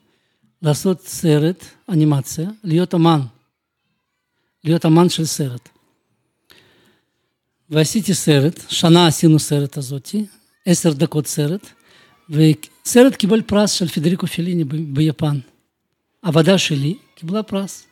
לעשות 0.61 1.01
סרט, 1.01 1.65
אנימציה, 1.89 2.49
להיות 2.63 2.95
אמן. 2.95 3.21
להיות 4.63 4.85
אמן 4.85 5.09
של 5.09 5.25
סרט. 5.25 5.69
ועשיתי 7.69 8.13
סרט, 8.13 8.59
שנה 8.69 9.07
עשינו 9.07 9.39
סרט 9.39 9.77
הזאתי, 9.77 10.25
עשר 10.65 10.93
דקות 10.93 11.27
סרט, 11.27 11.67
וסרט 12.29 13.15
קיבל 13.15 13.41
פרס 13.41 13.71
של 13.71 13.87
פדריקו 13.87 14.27
פליני 14.27 14.63
ביפן. 14.63 15.39
עבודה 16.21 16.57
שלי 16.57 16.95
קיבלה 17.15 17.43
פרס. 17.43 17.85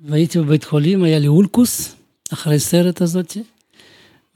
והייתי 0.00 0.38
בבית 0.38 0.64
חולים, 0.64 1.04
היה 1.04 1.18
לי 1.18 1.26
אולקוס, 1.26 1.94
אחרי 2.32 2.58
סרט 2.58 3.00
הזאתי. 3.00 3.42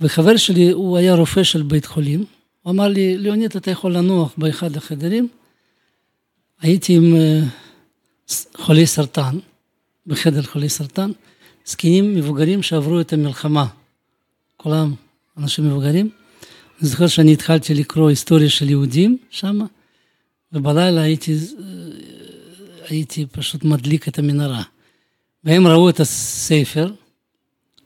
וחבר 0.00 0.36
שלי, 0.36 0.70
הוא 0.70 0.96
היה 0.96 1.14
רופא 1.14 1.42
של 1.42 1.62
בית 1.62 1.86
חולים, 1.86 2.24
הוא 2.66 2.72
אמר 2.72 2.88
לי, 2.88 3.18
ליאוניד, 3.18 3.56
אתה 3.56 3.70
יכול 3.70 3.96
לנוח 3.96 4.34
באחד 4.38 4.76
החדרים. 4.76 5.28
הייתי 6.60 6.96
עם 6.96 7.14
חולי 8.56 8.86
סרטן, 8.86 9.38
בחדר 10.06 10.42
חולי 10.42 10.68
סרטן, 10.68 11.10
זקנים 11.66 12.14
מבוגרים 12.14 12.62
שעברו 12.62 13.00
את 13.00 13.12
המלחמה, 13.12 13.66
כולם 14.56 14.94
אנשים 15.36 15.66
מבוגרים. 15.66 16.10
אני 16.80 16.88
זוכר 16.88 17.06
שאני 17.06 17.32
התחלתי 17.32 17.74
לקרוא 17.74 18.08
היסטוריה 18.08 18.50
של 18.50 18.70
יהודים 18.70 19.18
שם, 19.30 19.58
ובלילה 20.52 21.00
הייתי, 21.00 21.34
הייתי 22.88 23.26
פשוט 23.26 23.64
מדליק 23.64 24.08
את 24.08 24.18
המנהרה. 24.18 24.62
והם 25.44 25.66
ראו 25.66 25.88
את 25.88 26.00
הספר, 26.00 26.92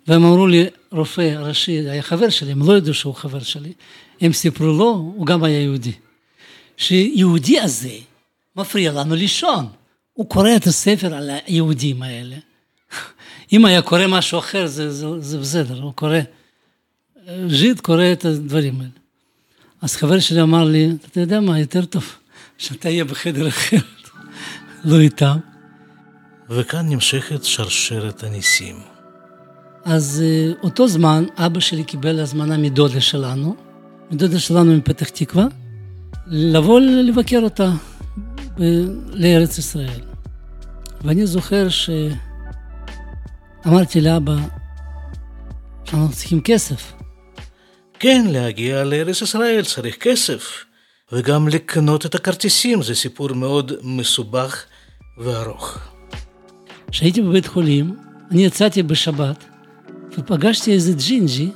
והם 0.07 0.25
אמרו 0.25 0.47
לי, 0.47 0.67
רופא 0.93 1.37
ראשי, 1.39 1.73
היה 1.73 2.03
חבר 2.03 2.29
שלי, 2.29 2.53
הם 2.53 2.69
לא 2.69 2.77
ידעו 2.77 2.95
שהוא 2.95 3.15
חבר 3.15 3.41
שלי, 3.41 3.73
הם 4.21 4.33
סיפרו 4.33 4.67
לו, 4.67 5.13
הוא 5.17 5.27
גם 5.27 5.45
היה 5.45 5.61
יהודי, 5.61 5.93
שיהודי 6.77 7.61
הזה 7.61 7.97
מפריע 8.57 8.93
לנו 8.93 9.15
לישון. 9.15 9.69
הוא 10.13 10.29
קורא 10.29 10.57
את 10.57 10.67
הספר 10.67 11.15
על 11.15 11.31
היהודים 11.47 12.03
האלה. 12.03 12.37
אם 13.53 13.65
היה 13.65 13.83
קורא 13.83 14.07
משהו 14.07 14.39
אחר, 14.39 14.67
זה, 14.67 14.91
זה, 14.91 15.07
זה 15.21 15.39
בסדר, 15.39 15.83
הוא 15.83 15.93
קורא, 15.93 16.19
ז'יד 17.49 17.81
קורא 17.81 18.05
את 18.13 18.25
הדברים 18.25 18.81
האלה. 18.81 18.91
אז 19.83 19.97
חבר 19.97 20.21
שלי 20.21 20.43
אמר 20.43 20.65
לי, 20.65 20.89
אתה 21.11 21.21
יודע 21.21 21.41
מה, 21.41 21.59
יותר 21.59 21.85
טוב 21.85 22.17
שאתה 22.59 22.89
יהיה 22.89 23.05
בחדר 23.05 23.49
אחר, 23.49 23.77
לא 24.85 25.01
איתם. 25.01 25.37
וכאן 26.49 26.89
נמשכת 26.89 27.45
שרשרת 27.45 28.23
הניסים. 28.23 28.90
אז 29.85 30.23
אה, 30.25 30.53
אותו 30.63 30.89
זמן 30.89 31.25
אבא 31.37 31.61
שלי 31.61 31.85
קיבל 31.85 32.21
הזמנה 32.21 32.59
מדודה 32.59 33.01
שלנו, 33.01 33.57
מדודה 34.11 34.39
שלנו 34.39 34.77
מפתח 34.77 35.09
תקווה, 35.09 35.47
לבוא 36.27 36.81
לבקר 36.81 37.41
אותה 37.43 37.71
לארץ 39.13 39.59
ישראל. 39.59 40.01
ואני 41.05 41.27
זוכר 41.27 41.67
שאמרתי 43.65 44.01
לאבא 44.01 44.37
שאנחנו 45.85 46.13
צריכים 46.13 46.41
כסף. 46.41 46.93
כן, 47.99 48.27
להגיע 48.29 48.85
לארץ 48.85 49.23
ישראל 49.23 49.65
צריך 49.65 49.97
כסף, 49.97 50.65
וגם 51.13 51.49
לקנות 51.49 52.07
את 52.07 52.15
הכרטיסים 52.15 52.83
זה 52.83 52.95
סיפור 52.95 53.33
מאוד 53.33 53.73
מסובך 53.83 54.65
וארוך. 55.19 55.79
כשהייתי 56.91 57.23
בבית 57.23 57.47
חולים, 57.47 57.97
אני 58.31 58.45
יצאתי 58.45 58.83
בשבת 58.83 59.50
ופגשתי 60.19 60.73
איזה 60.73 60.93
ג'ינג'י 61.07 61.51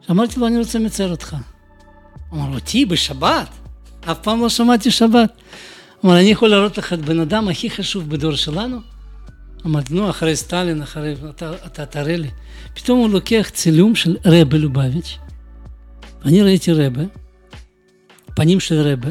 שאמרתי 0.00 0.40
לו, 0.40 0.46
אני 0.46 0.58
רוצה 0.58 0.78
לצייר 0.78 1.10
אותך. 1.10 1.36
אמר, 2.32 2.54
אותי 2.54 2.84
בשבת? 2.84 3.48
אף 4.00 4.18
פעם 4.22 4.40
לא 4.40 4.48
שמעתי 4.48 4.90
שבת. 4.90 5.32
אמר, 6.04 6.18
אני 6.18 6.30
יכול 6.30 6.48
להראות 6.48 6.78
לך 6.78 6.92
את 6.92 7.00
בן 7.00 7.20
אדם 7.20 7.48
הכי 7.48 7.70
חשוב 7.70 8.10
בדור 8.10 8.34
שלנו? 8.34 8.78
אמרתי, 9.66 9.94
נו, 9.94 10.10
אחרי 10.10 10.36
סטלין, 10.36 10.82
אחרי... 10.82 11.14
אתה, 11.30 11.52
אתה 11.66 11.86
תראה 11.86 12.16
לי. 12.16 12.30
פתאום 12.74 12.98
הוא 12.98 13.10
לוקח 13.10 13.50
צילום 13.52 13.94
של 13.94 14.16
רבה 14.24 14.58
לובביץ', 14.58 15.18
ואני 16.24 16.42
ראיתי 16.42 16.72
רבה, 16.72 17.02
פנים 18.34 18.60
של 18.60 18.80
רבה, 18.80 19.10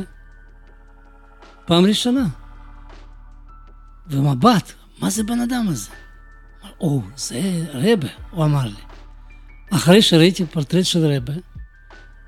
פעם 1.65 1.85
ראשונה. 1.85 2.27
ומבט, 4.09 4.71
מה 4.99 5.09
זה 5.09 5.23
בן 5.23 5.39
אדם 5.39 5.65
הזה? 5.69 5.89
או, 6.79 7.01
זה 7.15 7.41
רבה, 7.73 8.07
הוא 8.31 8.45
אמר 8.45 8.65
לי. 8.65 8.81
אחרי 9.71 10.01
שראיתי 10.01 10.45
פורטרט 10.45 10.85
של 10.85 11.05
רבה, 11.05 11.33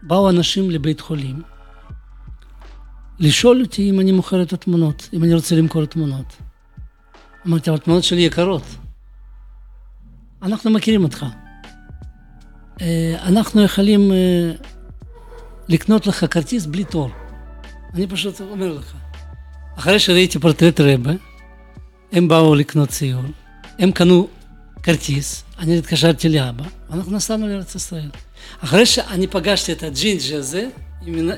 באו 0.02 0.30
אנשים 0.30 0.72
לבית 0.72 1.00
חולים 1.00 1.42
לשאול 3.20 3.62
אותי 3.62 3.90
אם 3.90 4.00
אני 4.00 4.12
מוכר 4.12 4.42
את 4.42 4.54
התמונות, 4.54 5.10
אם 5.14 5.24
אני 5.24 5.34
רוצה 5.34 5.56
למכור 5.56 5.86
תמונות. 5.86 6.38
אמרתי, 7.48 7.70
אבל 7.70 7.78
התמונות 7.80 8.04
שלי 8.04 8.22
יקרות. 8.22 8.64
אנחנו 10.42 10.72
מכירים 10.72 11.04
אותך. 11.04 11.26
אה, 12.82 13.16
אנחנו 13.24 13.64
יכולים 13.64 14.12
אה, 14.12 14.52
לקנות 15.70 16.08
לך 16.08 16.26
כרטיס 16.32 16.66
בלי 16.66 16.84
תור. 16.84 17.10
אני 17.94 18.08
פשוט 18.08 18.42
אומר 18.42 18.74
לך. 18.74 18.94
אחרי 19.78 20.00
שראיתי 20.00 20.40
פורטרט 20.40 20.80
רבה, 20.80 21.12
הם 22.12 22.28
באו 22.28 22.56
לקנות 22.56 22.90
ציור, 22.90 23.24
הם 23.82 23.92
קנו 23.92 24.28
כרטיס, 24.84 25.44
אני 25.60 25.78
התקשרתי 25.78 26.30
לאבא, 26.30 26.64
ואנחנו 26.90 27.12
נסענו 27.12 27.48
לארץ 27.48 27.76
ישראל. 27.76 28.10
אחרי 28.60 28.86
שאני 28.86 29.28
פגשתי 29.28 29.72
את 29.72 29.84
הג'ינג'י 29.84 30.36
הזה, 30.36 30.70
עם, 31.06 31.30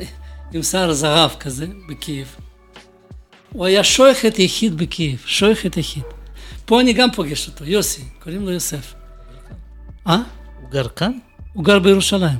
עם 0.53 0.63
שיער 0.63 0.93
זהב 0.93 1.31
כזה, 1.39 1.65
בקייב, 1.89 2.35
הוא 3.51 3.65
היה 3.65 3.83
שוחט 3.83 4.39
יחיד 4.39 4.77
בקייב, 4.77 5.23
שוחט 5.25 5.77
יחיד. 5.77 6.03
פה 6.65 6.81
אני 6.81 6.93
גם 6.93 7.11
פוגש 7.11 7.47
אותו, 7.47 7.65
יוסי, 7.65 8.03
קוראים 8.23 8.45
לו 8.45 8.51
יוסף. 8.51 8.93
אה? 10.07 10.21
הוא 10.61 10.69
גר 10.69 10.87
כאן? 10.87 11.11
הוא 11.53 11.63
גר 11.63 11.79
בירושלים. 11.79 12.39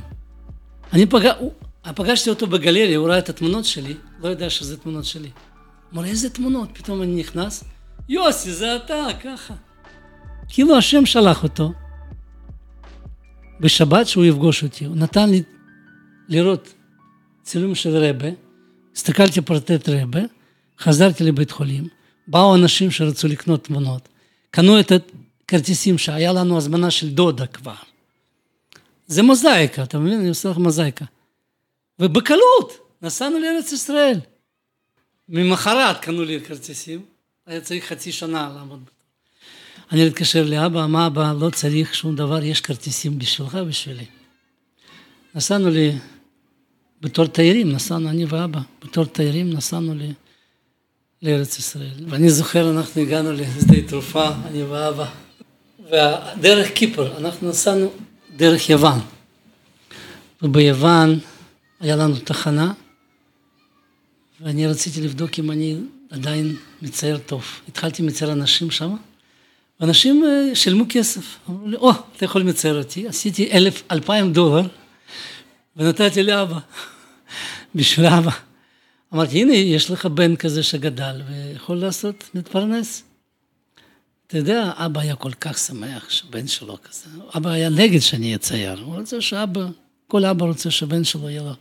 אני 0.94 1.06
פג... 1.06 1.28
הוא... 1.40 1.52
פגשתי 1.96 2.30
אותו 2.30 2.48
בגלריה, 2.48 2.98
הוא 2.98 3.08
ראה 3.08 3.18
את 3.18 3.30
התמונות 3.30 3.66
שלי, 3.66 3.94
לא 4.20 4.28
יודע 4.28 4.50
שזה 4.50 4.78
תמונות 4.78 5.06
שלי. 5.06 5.30
אמר, 5.94 6.06
איזה 6.06 6.30
תמונות? 6.30 6.70
פתאום 6.74 7.02
אני 7.02 7.16
נכנס, 7.16 7.64
יוסי, 8.10 8.54
זה 8.54 8.76
אתה, 8.76 9.08
ככה. 9.24 9.54
כאילו 10.50 10.78
השם 10.78 11.06
שלח 11.06 11.44
אותו. 11.44 11.72
בשבת 13.60 14.08
שהוא 14.08 14.26
יפגוש 14.26 14.64
אותי, 14.64 14.86
הוא 14.86 14.96
נתן 14.96 15.30
לי 15.30 15.44
לראות 16.30 16.74
צילום 17.44 17.76
של 17.76 17.98
רבה, 17.98 18.28
הסתכלתי 18.96 19.42
פורטט 19.42 19.90
רבה, 19.90 20.22
חזרתי 20.80 21.24
לבית 21.24 21.52
חולים, 21.52 21.88
באו 22.28 22.56
אנשים 22.56 22.92
שרצו 22.92 23.28
לקנות 23.28 23.64
תמונות, 23.64 24.10
קנו 24.52 24.80
את 24.80 24.92
הכרטיסים 25.46 25.98
שהיה 25.98 26.34
לנו 26.34 26.58
הזמנה 26.58 26.92
של 26.92 27.10
דודה 27.10 27.48
כבר. 27.48 27.76
זה 29.08 29.24
מוזאיקה, 29.24 29.84
אתה 29.84 30.00
מבין? 30.00 30.20
אני 30.20 30.30
עושה 30.30 30.50
לך 30.50 30.58
מוזאיקה. 30.58 31.06
ובקלות 32.00 32.74
נסענו 33.02 33.40
לארץ 33.40 33.72
ישראל. 33.72 34.20
ממחרת 35.30 36.02
קנו 36.02 36.24
לי 36.24 36.42
כרטיסים, 36.42 37.06
היה 37.46 37.62
צריך 37.62 37.86
חצי 37.86 38.12
שנה 38.12 38.52
לעמוד. 38.56 38.84
אני 39.92 40.06
מתקשר 40.06 40.46
לאבא, 40.46 40.86
מה 40.86 41.08
אבא, 41.08 41.34
לא 41.40 41.50
צריך 41.50 41.96
שום 41.96 42.16
דבר, 42.16 42.44
יש 42.44 42.62
כרטיסים 42.62 43.20
בשבילך 43.20 43.58
ובשבילי. 43.62 44.06
נסענו 45.36 45.70
לי, 45.70 45.92
בתור 47.02 47.26
תיירים, 47.26 47.72
נסענו 47.72 48.10
אני 48.10 48.26
ואבא, 48.26 48.60
בתור 48.84 49.06
תיירים 49.06 49.54
נסענו 49.54 49.94
לי 49.94 50.14
לארץ 51.22 51.60
ישראל. 51.60 52.06
ואני 52.10 52.30
זוכר, 52.30 52.72
אנחנו 52.72 53.02
הגענו 53.02 53.32
לשדה 53.32 53.82
תרופה, 53.88 54.30
אני 54.48 54.64
ואבא, 54.64 55.06
ודרך 55.86 56.72
קיפר, 56.72 57.18
אנחנו 57.18 57.50
נסענו 57.50 57.92
דרך 58.36 58.70
יוון. 58.70 59.00
וביוון 60.42 61.20
היה 61.80 61.96
לנו 61.96 62.16
תחנה, 62.16 62.74
ואני 64.42 64.68
רציתי 64.68 65.02
לבדוק 65.02 65.40
אם 65.40 65.52
אני 65.52 65.78
עדיין 66.10 66.56
מצייר 66.82 67.18
טוב. 67.18 67.46
התחלתי 67.68 68.04
לצייר 68.04 68.32
אנשים 68.32 68.72
שם, 68.72 68.96
ואנשים 69.84 70.26
שילמו 70.54 70.86
כסף. 70.90 71.38
אמרו 71.50 71.68
לי, 71.68 71.78
או, 71.78 71.92
oh, 71.92 71.96
אתה 72.16 72.26
יכול 72.26 72.42
לצייר 72.42 72.78
אותי. 72.78 73.08
עשיתי 73.08 73.52
אלף, 73.52 73.84
אלפיים 73.92 74.34
דולר, 74.34 74.68
ונתתי 75.78 76.24
לאבא, 76.24 76.60
בשביל 77.76 78.06
אבא. 78.06 78.32
אמרתי, 79.14 79.42
הנה, 79.42 79.54
יש 79.54 79.92
לך 79.92 80.06
בן 80.06 80.36
כזה 80.36 80.64
שגדל 80.64 81.22
ויכול 81.30 81.78
לעשות, 81.78 82.30
להתפרנס. 82.34 83.04
אתה 84.28 84.38
יודע, 84.38 84.72
אבא 84.76 85.02
היה 85.02 85.16
כל 85.16 85.32
כך 85.32 85.58
שמח 85.58 86.10
שבן 86.10 86.48
שלו 86.48 86.78
כזה, 86.84 87.06
אבא 87.38 87.50
היה 87.50 87.70
נגד 87.70 88.00
שאני 88.00 88.36
אצייר, 88.36 88.80
הוא 88.80 88.96
רוצה 88.96 89.22
שאבא, 89.22 89.66
כל 90.08 90.26
אבא 90.26 90.46
רוצה 90.46 90.72
שהבן 90.72 91.04
שלו 91.04 91.30
יהיה 91.30 91.42
לו 91.42 91.54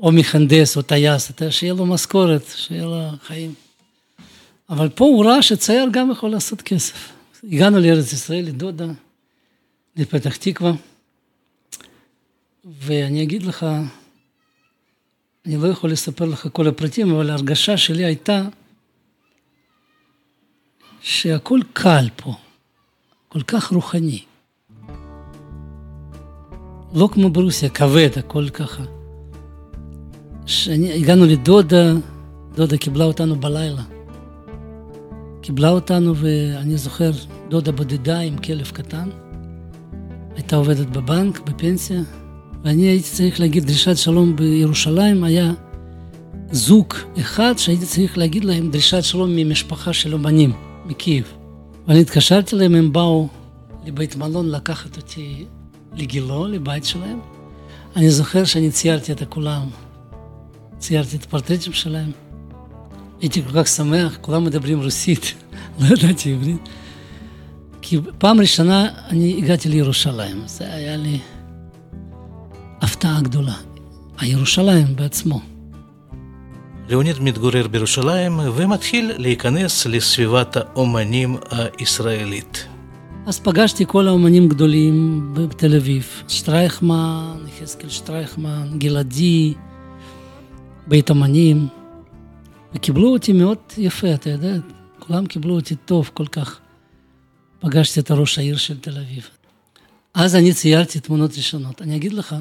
או 0.00 0.12
מהנדס 0.12 0.76
או 0.76 0.82
טייס, 0.82 1.32
שיהיה 1.50 1.74
לו 1.74 1.86
משכורת, 1.86 2.44
שיהיה 2.56 2.84
לו 2.84 3.08
חיים. 3.26 3.54
אבל 4.70 4.88
פה 4.88 5.04
הוא 5.04 5.24
ראה 5.24 5.42
שצייר 5.42 5.88
גם 5.92 6.10
יכול 6.10 6.30
לעשות 6.30 6.62
כסף. 6.62 7.13
הגענו 7.52 7.78
לארץ 7.80 8.12
ישראל, 8.12 8.44
לדודה, 8.44 8.86
לפתח 9.96 10.36
תקווה, 10.36 10.72
ואני 12.64 13.22
אגיד 13.22 13.42
לך, 13.42 13.66
אני 15.46 15.56
לא 15.56 15.68
יכול 15.68 15.90
לספר 15.90 16.24
לך 16.24 16.48
כל 16.52 16.68
הפרטים, 16.68 17.10
אבל 17.10 17.30
ההרגשה 17.30 17.76
שלי 17.76 18.04
הייתה 18.04 18.42
שהכל 21.00 21.60
קל 21.72 22.08
פה, 22.16 22.34
כל 23.28 23.42
כך 23.42 23.72
רוחני. 23.72 24.22
לא 26.94 27.08
כמו 27.12 27.30
ברוסיה, 27.30 27.68
כבד, 27.68 28.10
הכל 28.18 28.48
ככה. 28.48 28.82
שאני, 30.46 30.92
הגענו 30.92 31.24
לדודה, 31.26 31.92
דודה 32.54 32.76
קיבלה 32.76 33.04
אותנו 33.04 33.36
בלילה. 33.36 33.93
קיבלה 35.44 35.70
אותנו, 35.70 36.16
ואני 36.16 36.76
זוכר, 36.76 37.10
דודה 37.48 37.72
בודדה 37.72 38.18
עם 38.18 38.38
כלב 38.38 38.66
קטן. 38.66 39.08
הייתה 40.34 40.56
עובדת 40.56 40.86
בבנק, 40.86 41.40
בפנסיה, 41.40 42.00
ואני 42.64 42.82
הייתי 42.82 43.10
צריך 43.10 43.40
להגיד 43.40 43.64
דרישת 43.64 43.96
שלום 43.96 44.36
בירושלים, 44.36 45.24
היה 45.24 45.52
זוג 46.52 46.94
אחד 47.20 47.54
שהייתי 47.56 47.86
צריך 47.86 48.18
להגיד 48.18 48.44
להם 48.44 48.70
דרישת 48.70 49.02
שלום 49.02 49.36
ממשפחה 49.36 49.92
של 49.92 50.12
אומנים, 50.12 50.52
מקייב. 50.86 51.32
ואני 51.88 52.00
התקשרתי 52.00 52.56
להם, 52.56 52.74
הם 52.74 52.92
באו 52.92 53.28
לבית 53.86 54.16
מלון 54.16 54.50
לקחת 54.50 54.96
אותי 54.96 55.44
לגילו, 55.96 56.46
לבית 56.46 56.84
שלהם. 56.84 57.18
אני 57.96 58.10
זוכר 58.10 58.44
שאני 58.44 58.70
ציירתי 58.70 59.12
את 59.12 59.22
כולם, 59.28 59.66
ציירתי 60.78 61.16
את 61.16 61.24
הפורטרטים 61.24 61.72
שלהם. 61.72 62.10
הייתי 63.20 63.42
כל 63.42 63.62
כך 63.62 63.68
שמח, 63.68 64.18
כולם 64.20 64.44
מדברים 64.44 64.82
רוסית, 64.82 65.34
לא 65.80 65.86
ידעתי 65.86 66.32
עברית. 66.32 66.68
כי 67.82 67.98
פעם 68.18 68.40
ראשונה 68.40 68.88
אני 69.08 69.36
הגעתי 69.38 69.68
לירושלים, 69.68 70.42
זה 70.46 70.74
היה 70.74 70.96
לי 70.96 71.18
הפתעה 72.80 73.20
גדולה. 73.20 73.54
הירושלים 74.18 74.96
בעצמו. 74.96 75.40
ליאוניד 76.88 77.20
מתגורר 77.20 77.68
בירושלים 77.68 78.40
ומתחיל 78.54 79.12
להיכנס 79.16 79.86
לסביבת 79.86 80.56
האומנים 80.56 81.36
הישראלית. 81.78 82.66
אז 83.26 83.40
פגשתי 83.40 83.84
כל 83.88 84.08
האומנים 84.08 84.48
גדולים 84.48 85.28
בתל 85.34 85.76
אביב, 85.76 86.22
שטרייכמן, 86.28 87.36
יחזקאל 87.48 87.88
שטרייכמן, 87.88 88.68
גלעדי, 88.78 89.54
בית 90.86 91.10
אומנים, 91.10 91.66
וקיבלו 92.74 93.08
אותי 93.12 93.32
מאוד 93.32 93.58
יפה, 93.78 94.14
אתה 94.14 94.30
יודע, 94.30 94.56
כולם 95.06 95.26
קיבלו 95.26 95.54
אותי 95.54 95.76
טוב 95.76 96.10
כל 96.14 96.26
כך. 96.26 96.60
פגשתי 97.58 98.00
את 98.00 98.10
הראש 98.10 98.38
העיר 98.38 98.56
של 98.56 98.80
תל 98.80 98.98
אביב. 98.98 99.28
אז 100.14 100.36
אני 100.36 100.54
ציירתי 100.54 101.00
תמונות 101.00 101.30
ראשונות. 101.36 101.82
אני 101.82 101.96
אגיד 101.96 102.12
לך, 102.12 102.36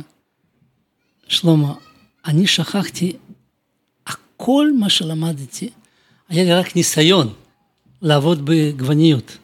שלמה, 1.28 1.74
אני 2.26 2.48
שכחתי 2.48 3.18
הכל 4.08 4.72
מה 4.80 4.90
שלמדתי, 4.90 5.70
היה 6.30 6.44
לי 6.44 6.54
רק 6.54 6.76
ניסיון 6.76 7.34
לעבוד 8.02 8.42
בגווניות. 8.44 9.38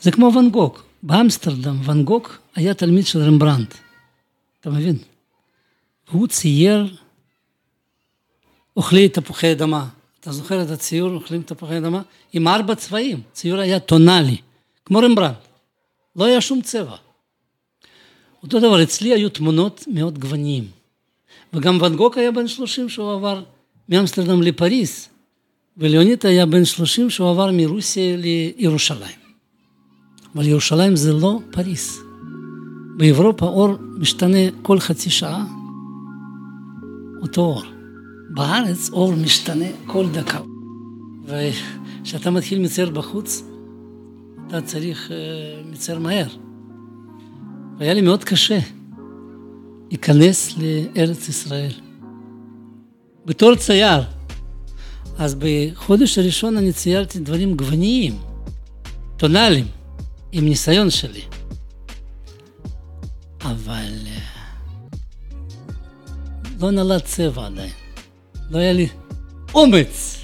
זה 0.00 0.10
כמו 0.10 0.30
ואן 0.34 0.50
גוק. 0.50 0.84
באמסטרדם 1.02 1.80
ואן 1.84 2.04
גוק 2.04 2.38
היה 2.54 2.74
תלמיד 2.74 3.06
של 3.06 3.22
רמברנט. 3.22 3.74
אתה 4.60 4.70
מבין? 4.70 4.98
והוא 6.08 6.26
צייר 6.26 6.96
אוכלי 8.76 9.08
תפוחי 9.08 9.52
אדמה. 9.52 9.88
אתה 10.20 10.32
זוכר 10.32 10.62
את 10.62 10.70
הציור 10.70 11.14
אוכלים 11.14 11.42
תפוחי 11.42 11.78
אדמה? 11.78 12.02
עם 12.32 12.48
ארבע 12.48 12.74
צבעים. 12.74 13.20
ציור 13.32 13.58
היה 13.58 13.80
טונאלי, 13.80 14.36
כמו 14.84 14.98
רמברנט. 14.98 15.36
לא 16.16 16.24
היה 16.24 16.40
שום 16.40 16.62
צבע. 16.62 16.96
אותו 18.42 18.58
דבר, 18.58 18.82
אצלי 18.82 19.12
היו 19.14 19.28
תמונות 19.28 19.84
מאוד 19.86 20.18
גווניים. 20.18 20.68
וגם 21.52 21.78
ואן 21.80 21.96
גוק 21.96 22.18
היה 22.18 22.32
בן 22.32 22.48
30 22.48 22.88
שהוא 22.88 23.12
עבר 23.12 23.42
מאמסטרדם 23.88 24.42
לפריז, 24.42 25.08
וליאוניד 25.76 26.26
היה 26.26 26.46
בן 26.46 26.64
30 26.64 27.10
שהוא 27.10 27.30
עבר 27.30 27.50
מרוסיה 27.52 28.16
לירושלים. 28.16 29.18
אבל 30.34 30.46
ירושלים 30.46 30.96
זה 30.96 31.12
לא 31.12 31.38
פריז. 31.50 32.00
באירופה 32.96 33.46
אור 33.46 33.76
משתנה 33.98 34.38
כל 34.62 34.80
חצי 34.80 35.10
שעה, 35.10 35.44
אותו 37.22 37.40
אור. 37.40 37.77
בארץ 38.28 38.90
אור 38.90 39.12
משתנה 39.14 39.66
כל 39.86 40.06
דקה. 40.08 40.40
וכשאתה 41.24 42.30
מתחיל 42.30 42.58
מצייר 42.58 42.90
בחוץ, 42.90 43.42
אתה 44.46 44.60
צריך 44.60 45.08
uh, 45.08 45.12
מצייר 45.72 45.98
מהר. 45.98 46.26
והיה 47.78 47.94
לי 47.94 48.00
מאוד 48.00 48.24
קשה 48.24 48.58
להיכנס 49.88 50.54
לארץ 50.58 51.28
ישראל. 51.28 51.72
בתור 53.26 53.54
צייר, 53.54 54.02
אז 55.18 55.36
בחודש 55.38 56.18
הראשון 56.18 56.56
אני 56.56 56.72
ציירתי 56.72 57.18
דברים 57.18 57.56
גווניים, 57.56 58.18
טונאליים, 59.16 59.66
עם 60.32 60.44
ניסיון 60.44 60.90
שלי. 60.90 61.22
אבל 63.40 63.92
אה, 64.06 64.18
לא 66.60 66.70
נולד 66.70 67.00
צבע 67.00 67.46
עדיין. 67.46 67.87
לא 68.50 68.58
היה 68.58 68.72
לי 68.72 68.88
אומץ. 69.54 70.18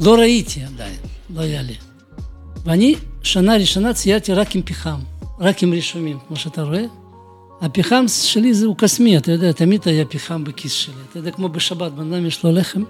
לא 0.00 0.14
ראיתי 0.14 0.64
עדיין, 0.64 0.96
לא 1.34 1.40
היה 1.40 1.62
לי. 1.62 1.74
ואני 2.64 2.94
שנה 3.22 3.56
ראשונה 3.56 3.94
ציירתי 3.94 4.32
רק 4.32 4.56
עם 4.56 4.62
פחם, 4.62 4.98
רק 5.38 5.62
עם 5.62 5.72
רישומים, 5.72 6.18
כמו 6.28 6.36
שאתה 6.36 6.62
רואה. 6.62 6.84
הפחם 7.60 8.04
שלי 8.08 8.54
זה 8.54 8.66
הוא 8.66 8.76
קסמי, 8.78 9.16
אתה 9.16 9.32
יודע, 9.32 9.52
תמיד 9.52 9.82
היה 9.86 10.04
פחם 10.04 10.44
בכיס 10.44 10.72
שלי. 10.72 10.94
אתה 11.10 11.18
יודע, 11.18 11.30
כמו 11.30 11.48
בשבת, 11.48 11.92
בן 11.92 12.12
אדם 12.12 12.26
יש 12.26 12.44
לו 12.44 12.52
לחם, 12.52 12.82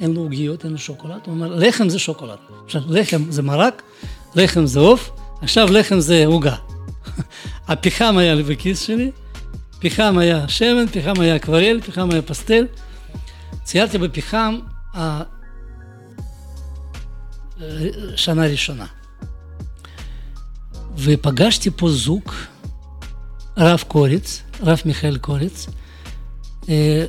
אין 0.00 0.14
לו 0.14 0.20
עוגיות, 0.20 0.64
אין 0.64 0.72
לו 0.72 0.78
שוקולד, 0.78 1.20
הוא 1.26 1.34
אומר, 1.34 1.54
לחם 1.56 1.88
זה 1.88 1.98
שוקולד. 1.98 2.38
עכשיו, 2.64 2.82
לחם 2.88 3.22
זה 3.30 3.42
מרק, 3.42 3.82
לחם 4.34 4.66
זה 4.66 4.80
עוף, 4.80 5.10
עכשיו 5.42 5.72
לחם 5.72 6.00
זה 6.00 6.26
עוגה. 6.26 6.54
הפחם 7.68 8.16
היה 8.18 8.34
לי 8.34 8.42
בכיס 8.42 8.80
שלי, 8.80 9.10
פחם 9.82 10.18
היה 10.18 10.48
שמן, 10.48 10.86
פחם 10.92 11.20
היה 11.20 11.36
אקוורל, 11.36 11.80
פחם 11.80 12.10
היה 12.10 12.22
פסטל. 12.22 12.66
ציירתי 13.64 13.98
בפחם 13.98 14.58
שנה 18.16 18.46
ראשונה. 18.46 18.86
ופגשתי 20.96 21.70
פה 21.70 21.90
זוג, 21.90 22.32
רב 23.56 23.84
קוריץ, 23.88 24.42
רב 24.60 24.80
מיכאל 24.84 25.18
קוריץ. 25.18 25.66
אה, 26.68 27.06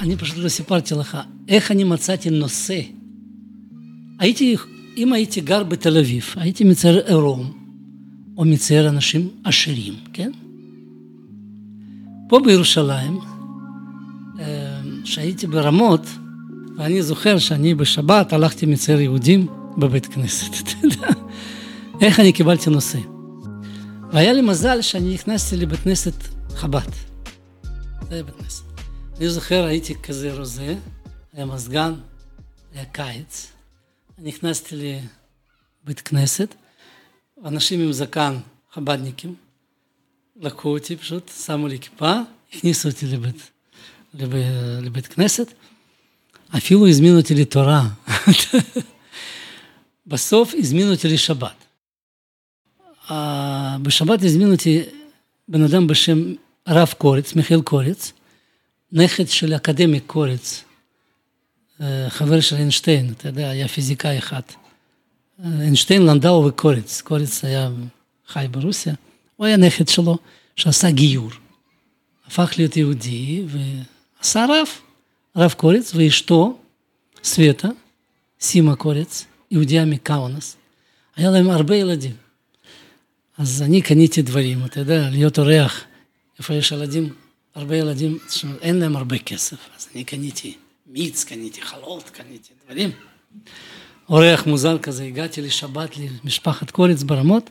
אני 0.00 0.16
פשוט 0.16 0.36
לא 0.36 0.48
סיפרתי 0.48 0.94
לך 0.94 1.18
איך 1.48 1.70
אני 1.70 1.84
מצאתי 1.84 2.30
נושא. 2.30 2.80
הייתי, 4.18 4.56
אם 4.96 5.12
הייתי 5.12 5.40
גר 5.40 5.64
בתל 5.64 5.98
אביב, 5.98 6.34
הייתי 6.36 6.64
מצייר 6.64 7.06
עירום, 7.06 7.68
או 8.36 8.44
מצייר 8.44 8.88
אנשים 8.88 9.30
עשירים, 9.44 9.94
כן? 10.12 10.32
פה 12.28 12.40
בירושלים, 12.44 13.20
כשהייתי 15.04 15.46
ברמות, 15.46 16.00
ואני 16.76 17.02
זוכר 17.02 17.38
שאני 17.38 17.74
בשבת 17.74 18.32
הלכתי 18.32 18.66
מצייר 18.66 19.00
יהודים 19.00 19.46
בבית 19.78 20.06
כנסת, 20.06 20.52
אתה 20.60 20.72
יודע, 20.82 21.08
איך 22.00 22.20
אני 22.20 22.32
קיבלתי 22.32 22.70
נושא. 22.70 22.98
והיה 24.12 24.32
לי 24.32 24.42
מזל 24.42 24.82
שאני 24.82 25.14
נכנסתי 25.14 25.56
לבית 25.56 25.80
כנסת 25.80 26.14
חב"ד. 26.54 26.90
זה 28.08 28.14
היה 28.14 28.22
בית 28.22 28.34
כנסת. 28.34 28.64
אני 29.18 29.28
זוכר, 29.28 29.64
הייתי 29.64 29.94
כזה 30.02 30.34
רוזה, 30.38 30.74
היה 31.32 31.46
מזגן, 31.46 31.94
היה 32.74 32.84
קיץ. 32.84 33.52
נכנסתי 34.18 35.00
לבית 35.84 36.00
כנסת, 36.00 36.54
אנשים 37.44 37.80
עם 37.80 37.92
זקן, 37.92 38.36
חב"דניקים, 38.72 39.34
לקחו 40.40 40.68
אותי 40.68 40.96
פשוט, 40.96 41.30
שמו 41.46 41.68
לי 41.68 41.78
כיפה, 41.78 42.12
הכניסו 42.52 42.88
אותי 42.88 43.06
לבית, 43.06 43.50
לבית, 44.14 44.46
לבית 44.82 45.06
כנסת, 45.06 45.52
אפילו 46.56 46.88
הזמינו 46.88 47.18
אותי 47.18 47.34
לתורה. 47.34 47.88
בסוף 50.06 50.54
הזמינו 50.58 50.90
אותי 50.92 51.08
לשבת. 51.08 51.64
בשבת 53.82 54.22
הזמינו 54.22 54.52
אותי 54.52 54.82
בן 55.48 55.62
אדם 55.62 55.86
בשם 55.86 56.34
הרב 56.66 56.94
קורץ, 56.98 57.34
מיכאל 57.34 57.62
קורץ, 57.62 58.12
נכד 58.92 59.28
של 59.28 59.56
אקדמי 59.56 60.00
קורץ, 60.00 60.64
חבר 62.08 62.40
של 62.40 62.56
איינשטיין, 62.56 63.12
אתה 63.12 63.28
יודע, 63.28 63.50
היה 63.50 63.68
פיזיקאי 63.68 64.18
אחד. 64.18 64.40
איינשטיין, 65.44 66.06
לנדאו 66.06 66.44
וקורץ, 66.48 67.00
קורץ 67.00 67.44
היה 67.44 67.70
חי 68.28 68.46
ברוסיה, 68.50 68.94
הוא 69.36 69.46
היה 69.46 69.56
נכד 69.56 69.88
שלו, 69.88 70.18
שעשה 70.56 70.90
גיור. 70.90 71.30
הפך 72.26 72.52
להיות 72.56 72.76
יהודי 72.76 73.44
ועשה 73.46 74.46
רב, 74.48 74.68
רב 75.36 75.52
קורץ, 75.52 75.92
ואשתו, 75.94 76.58
סווטה, 77.24 77.68
סימה 78.40 78.76
קורץ, 78.76 79.24
יהודיה 79.50 79.84
מקאונס. 79.84 80.56
היה 81.16 81.30
להם 81.30 81.50
הרבה 81.50 81.76
ילדים. 81.76 82.16
אז 83.38 83.62
אני 83.62 83.82
קניתי 83.82 84.22
דברים, 84.22 84.64
אתה 84.64 84.80
יודע, 84.80 85.10
להיות 85.10 85.38
אורח, 85.38 85.84
איפה 86.38 86.54
יש 86.54 86.72
ילדים, 86.72 87.14
הרבה 87.54 87.76
ילדים, 87.76 88.18
אין 88.60 88.78
להם 88.78 88.96
הרבה 88.96 89.18
כסף, 89.18 89.56
אז 89.76 89.88
אני 89.94 90.04
קניתי 90.04 90.54
מיץ, 90.86 91.24
קניתי 91.24 91.62
חלות, 91.62 92.10
קניתי 92.10 92.52
דברים. 92.64 92.90
אורח 94.08 94.46
מוזר 94.46 94.78
כזה, 94.78 95.04
הגעתי 95.04 95.42
לשבת 95.42 95.90
למשפחת 95.96 96.70
קורץ 96.70 97.02
ברמות, 97.02 97.50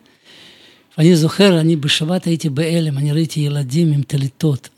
ואני 0.97 1.15
זוכר, 1.15 1.59
אני 1.59 1.75
בשבת 1.75 2.25
הייתי 2.25 2.49
בהלם, 2.49 2.97
אני 2.97 3.11
ראיתי 3.11 3.39
ילדים 3.39 3.93
עם 3.93 4.01
טליתות. 4.01 4.69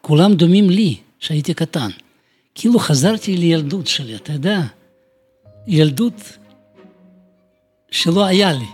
כולם 0.00 0.34
דומים 0.34 0.70
לי, 0.70 0.96
כשהייתי 1.20 1.54
קטן. 1.54 1.90
כאילו 2.54 2.78
חזרתי 2.78 3.36
לילדות 3.36 3.86
שלי, 3.86 4.16
אתה 4.16 4.32
יודע, 4.32 4.60
ילדות 5.66 6.38
שלא 7.90 8.24
היה 8.24 8.52
לי. 8.52 8.66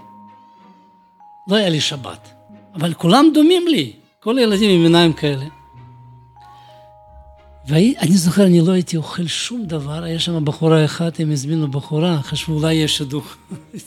לא 1.49 1.57
היה 1.57 1.69
לי 1.69 1.81
שבת, 1.81 2.29
אבל 2.75 2.95
כולם 2.95 3.31
דומים 3.35 3.69
לי, 3.69 3.93
כל 4.21 4.39
הילדים 4.39 4.71
עם 4.71 4.83
עיניים 4.83 5.13
כאלה. 5.13 5.60
ואני 7.69 8.17
זוכר, 8.17 8.47
אני 8.47 8.61
לא 8.61 8.73
הייתי 8.73 8.97
אוכל 8.97 9.27
שום 9.27 9.65
דבר, 9.67 10.03
היה 10.03 10.19
שם 10.19 10.45
בחורה 10.45 10.85
אחת, 10.85 11.21
הם 11.21 11.33
הזמינו 11.33 11.71
בחורה, 11.71 12.23
חשבו 12.23 12.55
אולי 12.55 12.75
יש 12.75 12.97
שידוך. 12.97 13.37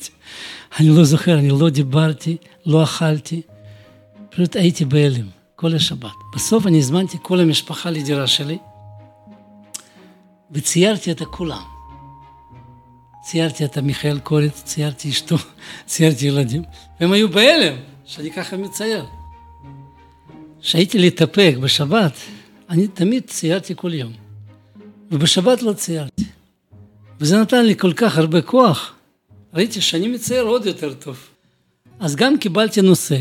אני 0.79 0.89
לא 0.89 1.03
זוכר, 1.03 1.39
אני 1.39 1.49
לא 1.49 1.69
דיברתי, 1.69 2.37
לא 2.65 2.83
אכלתי, 2.83 3.41
פשוט 4.29 4.55
הייתי 4.55 4.85
בהלם 4.85 5.27
כל 5.55 5.75
השבת. 5.75 6.11
בסוף 6.35 6.67
אני 6.67 6.77
הזמנתי 6.77 7.17
כל 7.21 7.39
המשפחה 7.39 7.89
לדירה 7.89 8.27
שלי, 8.27 8.57
וציירתי 10.51 11.11
את 11.11 11.21
כולם. 11.21 11.61
ציירתי 13.23 13.65
את 13.65 13.77
מיכאל 13.77 14.19
קורץ, 14.19 14.63
ציירתי 14.63 15.09
אשתו, 15.09 15.35
ציירתי 15.85 16.25
ילדים, 16.25 16.63
והם 16.99 17.11
היו 17.11 17.29
בהלם 17.29 17.75
שאני 18.05 18.31
ככה 18.31 18.57
מצייר. 18.57 19.05
כשהייתי 20.61 20.99
להתאפק 20.99 21.55
בשבת, 21.61 22.13
אני 22.69 22.87
תמיד 22.87 23.23
ציירתי 23.27 23.73
כל 23.75 23.93
יום, 23.93 24.13
ובשבת 25.11 25.61
לא 25.61 25.73
ציירתי. 25.73 26.23
וזה 27.19 27.37
נתן 27.37 27.65
לי 27.65 27.77
כל 27.77 27.93
כך 27.93 28.17
הרבה 28.17 28.41
כוח. 28.41 28.93
ראיתי 29.53 29.81
שאני 29.81 30.07
מצייר 30.07 30.43
עוד 30.43 30.65
יותר 30.65 30.93
טוב. 30.93 31.19
אז 31.99 32.15
גם 32.15 32.37
קיבלתי 32.37 32.81
נושא, 32.81 33.17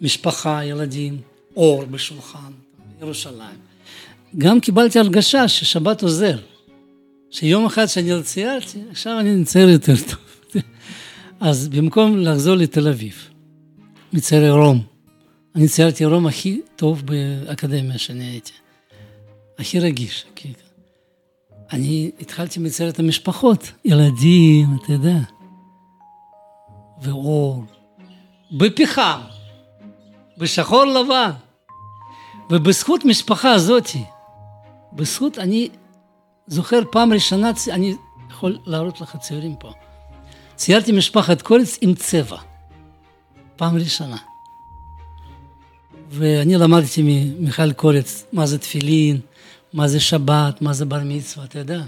משפחה, 0.00 0.64
ילדים, 0.64 1.20
אור 1.56 1.84
בשולחן, 1.84 2.52
ירושלים. 3.00 3.58
גם 4.38 4.60
קיבלתי 4.60 4.98
הרגשה 4.98 5.48
ששבת 5.48 6.02
עוזר. 6.02 6.38
שיום 7.30 7.66
אחד 7.66 7.86
שאני 7.86 8.22
ציירתי, 8.22 8.78
עכשיו 8.90 9.20
אני 9.20 9.36
מצייר 9.36 9.68
יותר 9.68 9.94
טוב. 9.96 10.18
אז 11.40 11.68
במקום 11.68 12.18
לחזור 12.18 12.54
לתל 12.54 12.88
אביב, 12.88 13.14
מצייר 14.12 14.52
רום, 14.52 14.82
אני 15.54 15.68
ציירתי 15.68 16.04
רום 16.04 16.26
הכי 16.26 16.60
טוב 16.76 17.02
באקדמיה 17.06 17.98
שאני 17.98 18.24
הייתי. 18.24 18.52
הכי 19.58 19.80
רגיש. 19.80 20.26
אני 21.72 22.10
התחלתי 22.20 22.60
לצייר 22.60 22.90
את 22.90 22.98
המשפחות, 22.98 23.72
ילדים, 23.84 24.76
אתה 24.82 24.92
יודע, 24.92 25.16
ואור, 27.02 27.64
בפחם, 28.52 29.20
בשחור 30.38 30.84
לבן. 30.84 31.30
ובזכות 32.50 33.04
משפחה 33.04 33.52
הזאתי, 33.52 34.04
בזכות, 34.92 35.38
אני 35.38 35.68
זוכר 36.46 36.80
פעם 36.92 37.12
ראשונה, 37.12 37.50
אני 37.70 37.94
יכול 38.30 38.58
להראות 38.66 39.00
לך 39.00 39.16
ציורים 39.16 39.56
פה. 39.56 39.72
ציירתי 40.56 40.92
משפחת 40.92 41.42
קורץ 41.42 41.78
עם 41.80 41.94
צבע, 41.94 42.38
פעם 43.56 43.76
ראשונה. 43.76 44.29
ואני 46.10 46.54
למדתי 46.54 47.02
ממיכל 47.04 47.72
קורץ 47.72 48.24
מה 48.32 48.46
זה 48.46 48.58
תפילין, 48.58 49.20
מה 49.72 49.88
זה 49.88 50.00
שבת, 50.00 50.62
מה 50.62 50.72
זה 50.72 50.84
בר 50.84 51.00
מצווה, 51.04 51.44
אתה 51.44 51.58
יודע. 51.58 51.80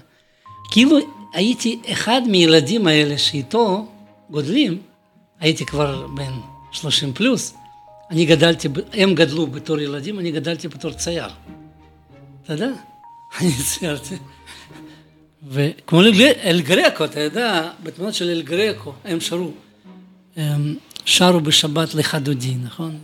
כאילו 0.70 0.98
הייתי 1.34 1.80
אחד 1.92 2.22
מילדים 2.26 2.86
האלה 2.86 3.18
שאיתו 3.18 3.86
גודלים, 4.30 4.78
הייתי 5.40 5.66
כבר 5.66 6.06
בן 6.06 6.32
30 6.72 7.12
פלוס, 7.12 7.54
אני 8.10 8.24
גדלתי, 8.24 8.68
הם 8.92 9.14
גדלו 9.14 9.46
בתור 9.46 9.80
ילדים, 9.80 10.18
אני 10.18 10.30
גדלתי 10.30 10.68
בתור 10.68 10.92
צייר. 10.92 11.28
אתה 12.44 12.52
יודע? 12.52 12.70
אני 13.40 13.50
ציירתי. 13.64 14.16
וכמו 15.48 16.00
אל 16.44 16.60
גרקו, 16.60 17.04
אתה 17.04 17.20
יודע, 17.20 17.70
בתמונות 17.82 18.14
של 18.14 18.30
אל 18.30 18.42
גרקו, 18.42 18.92
הם 19.04 19.20
שרו, 19.20 19.50
הם 20.36 20.76
שרו 21.04 21.40
בשבת 21.40 21.94
לך 21.94 22.14
דודי, 22.14 22.54
נכון? 22.54 22.98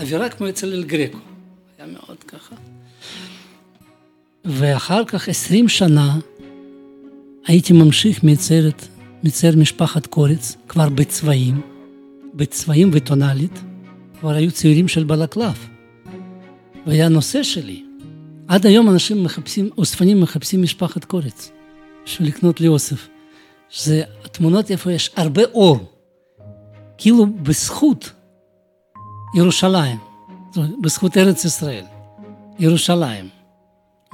אווירה 0.00 0.28
כמו 0.28 0.48
אצל 0.48 0.72
אל 0.72 0.84
גרקו, 0.84 1.18
היה 1.78 1.86
מאוד 1.86 2.24
ככה. 2.24 2.56
ואחר 4.44 5.04
כך 5.04 5.28
עשרים 5.28 5.68
שנה 5.68 6.18
הייתי 7.46 7.72
ממשיך 7.72 8.24
מציירת, 8.24 8.86
מצייר 9.24 9.56
משפחת 9.56 10.06
קורץ, 10.06 10.56
כבר 10.68 10.88
בצבעים, 10.88 11.60
בצבעים 12.34 12.90
וטונאלית, 12.92 13.60
כבר 14.20 14.30
היו 14.30 14.52
צעירים 14.52 14.88
של 14.88 15.04
בלקלף. 15.04 15.66
והיה 16.86 17.08
נושא 17.08 17.42
שלי. 17.42 17.84
עד 18.48 18.66
היום 18.66 18.90
אנשים 18.90 19.24
מחפשים, 19.24 19.70
אוספנים 19.78 20.20
מחפשים 20.20 20.62
משפחת 20.62 21.04
קורץ, 21.04 21.50
בשביל 22.04 22.28
לקנות 22.28 22.60
לי 22.60 22.68
אוסף. 22.68 23.08
שזה 23.68 24.02
תמונות 24.32 24.70
איפה 24.70 24.92
יש 24.92 25.10
הרבה 25.16 25.42
אור, 25.44 25.92
כאילו 26.98 27.26
בזכות 27.26 28.12
ירושלים, 29.36 29.98
בזכות 30.80 31.16
ארץ 31.16 31.44
ישראל, 31.44 31.84
ירושלים, 32.58 33.28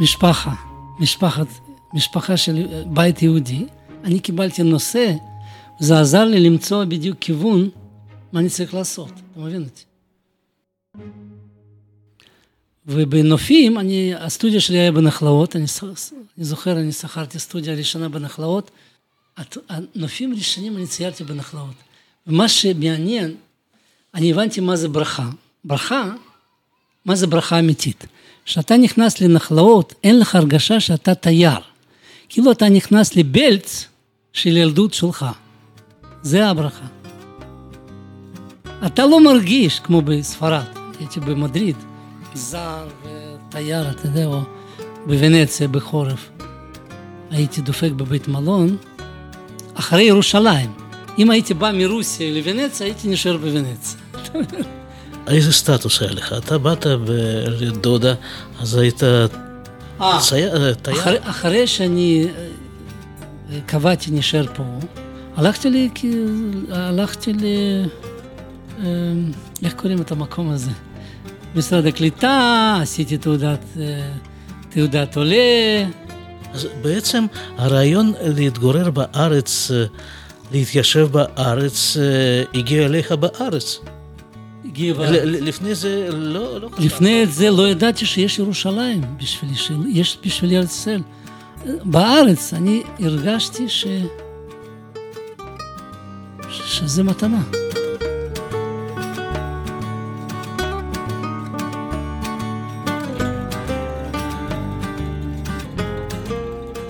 משפחה, 0.00 0.54
משפחת, 1.00 1.46
משפחה 1.94 2.36
של 2.36 2.84
בית 2.86 3.22
יהודי, 3.22 3.66
אני 4.04 4.20
קיבלתי 4.20 4.62
נושא, 4.62 5.14
זה 5.78 6.00
עזר 6.00 6.24
לי 6.24 6.40
למצוא 6.40 6.84
בדיוק 6.84 7.18
כיוון 7.20 7.68
מה 8.32 8.40
אני 8.40 8.48
צריך 8.48 8.74
לעשות, 8.74 9.10
אתה 9.10 9.40
מבין 9.40 9.64
אותי? 9.64 9.82
ובנופים, 12.86 13.78
אני, 13.78 14.14
הסטודיו 14.14 14.60
שלי 14.60 14.78
היה 14.78 14.92
בנחלאות, 14.92 15.56
אני, 15.56 15.64
אני 16.36 16.44
זוכר, 16.44 16.78
אני 16.78 16.92
שכרתי 16.92 17.38
סטודיה 17.38 17.74
ראשונה 17.74 18.08
בנחלאות, 18.08 18.70
הנופים 19.68 20.32
הראשונים 20.32 20.76
אני 20.76 20.86
ציירתי 20.86 21.24
בנחלאות. 21.24 21.74
ומה 22.26 22.48
שמעניין, 22.48 23.34
אני 24.14 24.30
הבנתי 24.32 24.60
מה 24.60 24.76
זה 24.76 24.88
ברכה. 24.88 25.28
ברכה, 25.64 26.10
מה 27.04 27.14
זה 27.14 27.26
ברכה 27.26 27.58
אמיתית? 27.58 28.06
כשאתה 28.44 28.76
נכנס 28.76 29.20
לנחלאות, 29.20 29.94
אין 30.04 30.18
לך 30.18 30.34
הרגשה 30.34 30.80
שאתה 30.80 31.14
תייר. 31.14 31.60
כאילו 32.28 32.52
אתה 32.52 32.68
נכנס 32.68 33.16
לבלץ 33.16 33.86
של 34.32 34.56
ילדות 34.56 34.94
שלך. 34.94 35.26
זה 36.22 36.46
הברכה. 36.46 36.86
אתה 38.86 39.06
לא 39.06 39.24
מרגיש 39.24 39.80
כמו 39.80 40.02
בספרד, 40.02 40.64
הייתי 40.98 41.20
במדריד, 41.20 41.76
זר 42.34 42.88
ותייר, 43.02 43.90
אתה 43.90 44.08
יודע, 44.08 44.26
או 44.26 44.40
בוונציה 45.06 45.68
בחורף. 45.68 46.30
הייתי 47.30 47.60
דופק 47.60 47.90
בבית 47.96 48.28
מלון, 48.28 48.76
אחרי 49.74 50.02
ירושלים. 50.02 50.72
אם 51.18 51.30
הייתי 51.30 51.54
בא 51.54 51.70
מרוסיה 51.74 52.34
לוונציה, 52.34 52.86
הייתי 52.86 53.08
נשאר 53.08 53.36
בוונציה. 53.36 54.01
איזה 55.26 55.52
סטטוס 55.52 56.02
היה 56.02 56.10
לך? 56.12 56.34
אתה 56.38 56.58
באת 56.58 56.86
לדודה, 57.60 58.14
אז 58.60 58.76
היית 58.76 59.02
אה, 59.04 59.26
תייר? 60.82 60.98
אחרי, 61.00 61.18
אחרי 61.22 61.66
שאני 61.66 62.26
אה, 63.52 63.58
קבעתי 63.66 64.10
נשאר 64.10 64.46
פה, 64.54 64.62
הלכתי 65.36 65.70
לי, 65.70 65.88
הלכתי 66.70 67.32
ל... 67.32 67.44
אה, 68.84 68.86
איך 69.62 69.74
קוראים 69.74 70.00
את 70.00 70.12
המקום 70.12 70.50
הזה? 70.50 70.70
משרד 71.54 71.86
הקליטה, 71.86 72.78
עשיתי 72.82 73.18
תעודת, 73.18 73.64
תעודת 74.68 75.16
עולה. 75.16 75.36
אז 76.52 76.66
בעצם 76.82 77.26
הרעיון 77.56 78.12
להתגורר 78.22 78.90
בארץ, 78.90 79.70
להתיישב 80.52 81.08
בארץ, 81.12 81.96
הגיע 82.54 82.86
אליך 82.86 83.12
בארץ. 83.12 83.80
הגיע... 84.72 84.94
לפני 85.24 85.74
זה 85.74 86.08
לא, 86.12 86.60
לא 86.60 86.68
חשבתי. 86.68 86.86
לפני 86.86 87.26
זה 87.26 87.50
לא 87.50 87.68
ידעתי 87.68 88.06
שיש 88.06 88.38
ירושלים 88.38 89.00
בשבילי, 89.16 89.54
שיש 89.54 90.18
בשבילי 90.24 90.58
ארץ 90.58 90.70
ישראל. 90.70 91.00
בארץ 91.84 92.54
אני 92.54 92.82
הרגשתי 93.00 93.68
ש... 93.68 93.86
שזה 96.50 97.02
מתנה. 97.02 97.42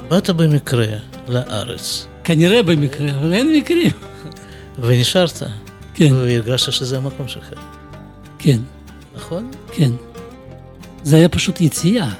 באת 0.08 0.30
במקרה 0.30 0.86
לארץ. 1.28 2.06
כנראה 2.24 2.62
במקרה, 2.62 3.10
אבל 3.10 3.32
אין 3.32 3.52
מקרים. 3.52 3.90
ונשארת. 4.78 5.42
כן. 5.94 6.12
והרגשת 6.12 6.72
שזה 6.72 6.96
המקום 6.96 7.28
שלך. 7.28 7.50
כן. 8.38 8.58
נכון? 9.14 9.50
כן. 9.72 9.90
זה 11.02 11.16
היה 11.16 11.28
פשוט 11.28 11.60
יציאה. 11.60 12.10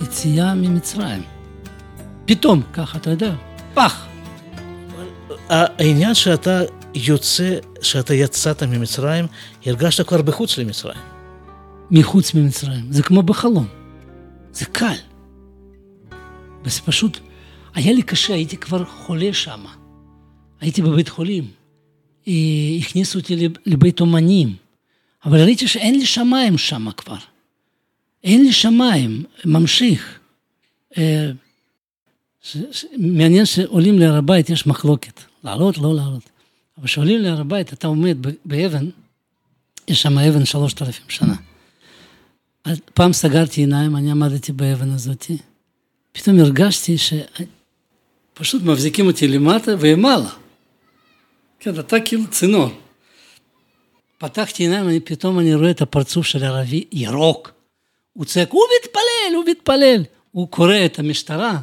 יציאה 0.00 0.54
ממצרים. 0.54 1.22
פתאום, 2.26 2.62
ככה, 2.72 2.98
אתה 2.98 3.10
יודע, 3.10 3.34
פח. 3.74 4.06
העניין 5.48 6.14
שאתה 6.14 6.60
יוצא, 6.94 7.58
שאתה 7.82 8.14
יצאת 8.14 8.62
ממצרים, 8.62 9.26
הרגשת 9.66 10.08
כבר 10.08 10.22
בחוץ 10.22 10.58
למצרים. 10.58 10.98
מחוץ 11.90 12.34
ממצרים. 12.34 12.92
זה 12.92 13.02
כמו 13.02 13.22
בחלום. 13.22 13.66
זה 14.52 14.64
קל. 14.64 14.94
וזה 16.64 16.80
פשוט, 16.80 17.18
היה 17.74 17.92
לי 17.92 18.02
קשה, 18.02 18.34
הייתי 18.34 18.56
כבר 18.56 18.84
חולה 18.84 19.32
שם. 19.32 19.64
הייתי 20.60 20.82
בבית 20.82 21.08
חולים. 21.08 21.63
אה, 22.28 22.32
הכניסו 22.80 23.18
אותי 23.18 23.48
לבית 23.66 24.00
אומנים, 24.00 24.56
אבל 25.24 25.40
ראיתי 25.40 25.68
שאין 25.68 25.98
לי 25.98 26.06
שמיים 26.06 26.58
שם 26.58 26.86
כבר. 26.96 27.16
אין 28.24 28.42
לי 28.42 28.52
שמיים, 28.52 29.24
ממשיך. 29.44 30.18
אה, 30.98 31.30
מעניין 32.98 33.46
שעולים 33.46 33.98
להר 33.98 34.16
הבית 34.16 34.50
יש 34.50 34.66
מחלוקת, 34.66 35.20
לעלות, 35.44 35.78
לא 35.78 35.94
לעלות. 35.94 36.30
אבל 36.78 36.86
כשעולים 36.86 37.20
להר 37.20 37.40
הבית, 37.40 37.72
אתה 37.72 37.86
עומד 37.86 38.16
באבן, 38.44 38.88
יש 39.88 40.02
שם 40.02 40.18
אבן 40.18 40.44
שלושת 40.44 40.82
אלפים 40.82 41.04
שנה. 41.08 41.34
פעם 42.94 43.12
סגרתי 43.12 43.60
עיניים, 43.60 43.96
אני 43.96 44.10
עמדתי 44.10 44.52
באבן 44.52 44.90
הזאת, 44.90 45.30
פתאום 46.12 46.40
הרגשתי 46.40 46.96
שפשוט 46.98 48.62
מבזיקים 48.62 49.06
אותי 49.06 49.28
למטה 49.28 49.72
ולמעלה. 49.80 50.30
כן, 51.60 51.80
אתה 51.80 52.00
כאילו 52.00 52.30
צינור. 52.30 52.68
פתחתי 54.18 54.62
עיניים, 54.62 55.00
פתאום 55.00 55.38
אני 55.38 55.54
רואה 55.54 55.70
את 55.70 55.82
הפרצוף 55.82 56.26
של 56.26 56.44
ערבי 56.44 56.84
ירוק. 56.92 57.52
הוא 58.12 58.24
צועק, 58.24 58.50
הוא 58.50 58.62
מתפלל, 58.80 59.34
הוא 59.34 59.44
מתפלל. 59.50 60.04
הוא 60.32 60.48
קורא 60.48 60.76
את 60.84 60.98
המשטרה. 60.98 61.60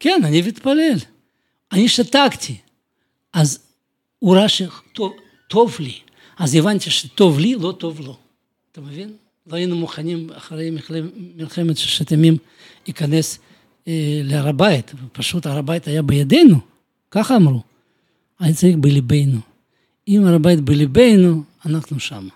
כן, 0.00 0.20
אני 0.24 0.42
מתפלל. 0.42 0.98
אני 1.72 1.88
שתקתי. 1.88 2.56
אז 3.32 3.58
הוא 4.18 4.36
ראה 4.36 4.48
שטוב 4.48 5.76
לי. 5.80 5.98
אז 6.38 6.54
הבנתי 6.54 6.90
שטוב 6.90 7.38
לי, 7.38 7.54
לא 7.54 7.72
טוב 7.78 8.00
לו. 8.00 8.16
אתה 8.72 8.80
מבין? 8.80 9.16
לא 9.46 9.56
היינו 9.56 9.76
מוכנים 9.76 10.30
אחרי 10.32 10.70
מלחמת 11.36 11.76
ששת 11.76 12.12
ימים 12.12 12.36
להיכנס 12.86 13.38
אה, 13.88 14.20
להר 14.24 14.48
הבית, 14.48 14.92
פשוט 15.12 15.46
הר 15.46 15.58
הבית 15.58 15.86
היה 15.86 16.02
בידינו, 16.02 16.56
ככה 17.10 17.36
אמרו. 17.36 17.60
היה 18.44 18.54
צריך 18.54 18.76
בליבנו. 18.80 19.40
אם 20.08 20.26
הר 20.26 20.34
הבית 20.34 20.60
בליבנו, 20.60 21.42
אנחנו 21.66 22.00
שם. 22.00 22.28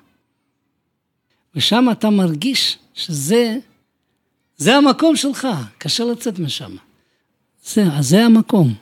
ושם 1.55 1.87
אתה 1.93 2.11
מרגיש 2.11 2.79
שזה 2.95 3.57
זה 4.57 4.77
המקום 4.77 5.17
שלך, 5.17 5.49
קשה 5.79 6.05
לצאת 6.05 6.39
משם. 6.39 6.77
זה, 7.65 7.85
אז 7.93 8.09
זה 8.09 8.25
המקום. 8.25 8.75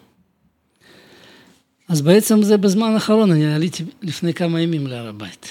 אז 1.89 2.01
בעצם 2.01 2.43
זה 2.43 2.57
בזמן 2.57 2.93
האחרון, 2.93 3.31
אני 3.31 3.55
עליתי 3.55 3.85
לפני 4.03 4.35
כמה 4.35 4.61
ימים 4.61 4.87
להר 4.87 5.09
הבית. 5.09 5.47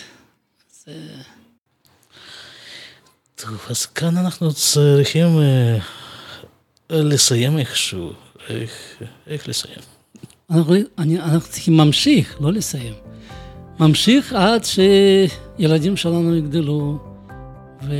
זה... 0.86 0.91
טוב, 3.36 3.65
אז 3.69 3.86
כאן 3.86 4.17
אנחנו 4.17 4.53
צריכים 4.53 5.28
אה, 5.39 5.78
לסיים 6.89 7.57
איכשהו. 7.57 8.13
איך, 8.49 9.03
איך 9.28 9.47
לסיים? 9.47 9.95
אנחנו, 10.52 10.76
צריכים 11.50 11.78
ממשיך, 11.78 12.41
לא 12.41 12.54
לסיים. 12.54 12.93
ממשיך 13.80 14.34
עד 14.34 14.62
שילדים 14.64 15.98
שלנו 15.98 16.36
יגדלו 16.36 17.00
ו... 17.84 17.93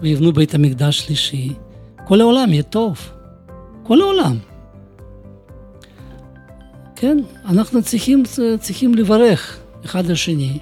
ויבנו 0.00 0.32
בית 0.32 0.54
המקדש 0.54 0.98
שלישי. 0.98 1.52
כל 2.06 2.20
העולם 2.20 2.52
יהיה 2.52 2.62
טוב. 2.62 3.10
כל 3.82 4.00
העולם. 4.00 4.38
כן, 6.96 7.18
אנחנו 7.44 7.82
צריכים, 7.82 8.22
צריכים 8.60 8.94
לברך 8.94 9.58
אחד 9.84 10.06
לשני, 10.06 10.58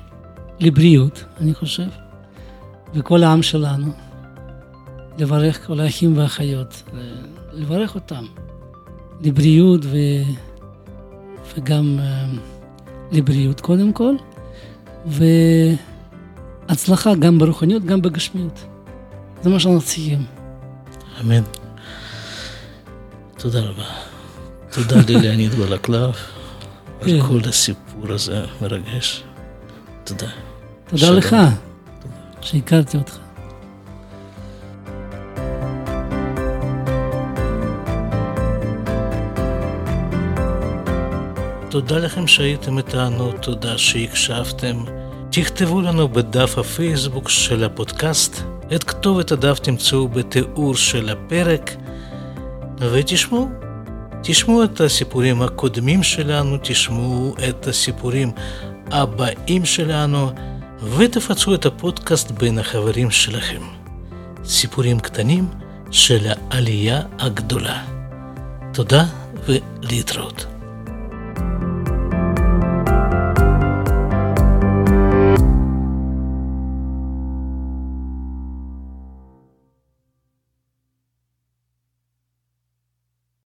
לבריאות, 0.61 1.25
אני 1.41 1.55
חושב, 1.55 1.89
וכל 2.95 3.23
העם 3.23 3.43
שלנו, 3.43 3.93
לברך 5.19 5.67
כל 5.67 5.81
האחים 5.81 6.17
והאחיות, 6.17 6.83
לברך 7.53 7.95
אותם 7.95 8.25
לבריאות 9.23 9.81
ו... 9.85 9.97
וגם 11.57 11.99
uh, 11.99 12.03
לבריאות 13.13 13.61
קודם 13.61 13.93
כל, 13.93 14.15
והצלחה 16.67 17.15
גם 17.15 17.39
ברוחניות, 17.39 17.85
גם 17.85 18.03
בגשמיות. 18.03 18.65
זה 19.43 19.51
מה 19.51 19.61
שאנחנו 19.61 19.81
צריכים. 19.81 20.25
אמן. 21.21 21.43
תודה 23.37 23.61
רבה. 23.61 23.85
תודה 24.71 24.97
ללאוניד 25.09 25.55
גולקלב 25.55 26.11
על 27.01 27.07
כן. 27.07 27.21
כל 27.21 27.41
הסיפור 27.49 28.13
הזה 28.13 28.45
מרגש. 28.63 29.23
תודה. 30.05 30.27
תודה 30.89 31.11
לך 31.11 31.37
שהכרתי 32.41 32.97
אותך. 32.97 33.19
תודה 41.73 41.99
לכם 41.99 42.27
שהייתם 42.27 42.79
איתנו, 42.79 43.33
תודה 43.33 43.79
שהקשבתם. 43.79 44.85
תכתבו 45.31 45.81
לנו 45.81 46.09
בדף 46.09 46.59
הפייסבוק 46.59 47.29
של 47.29 47.65
הפודקאסט, 47.65 48.43
את 48.75 48.85
כתובת 48.85 49.33
הדף 49.33 49.59
תמצאו 49.59 50.09
בתיאור 50.09 50.75
של 50.75 51.09
הפרק, 51.09 51.77
ותשמעו. 52.79 53.49
תשמעו 54.23 54.65
את 54.65 54.81
הסיפורים 54.81 55.43
הקודמים 55.43 56.03
שלנו, 56.03 56.57
תשמעו 56.63 57.35
את 57.49 57.67
הסיפורים 57.67 58.31
הבאים 58.91 59.65
שלנו, 59.65 60.31
ותפצו 60.97 61.55
את 61.55 61.67
הפודקאסט 61.67 62.31
בין 62.31 62.59
החברים 62.59 63.11
שלכם. 63.11 63.63
סיפורים 64.45 65.01
קטנים 65.01 65.49
של 65.91 66.27
העלייה 66.51 67.03
הגדולה. 67.19 67.83
תודה 68.73 69.05
ולהתראות. 69.47 70.52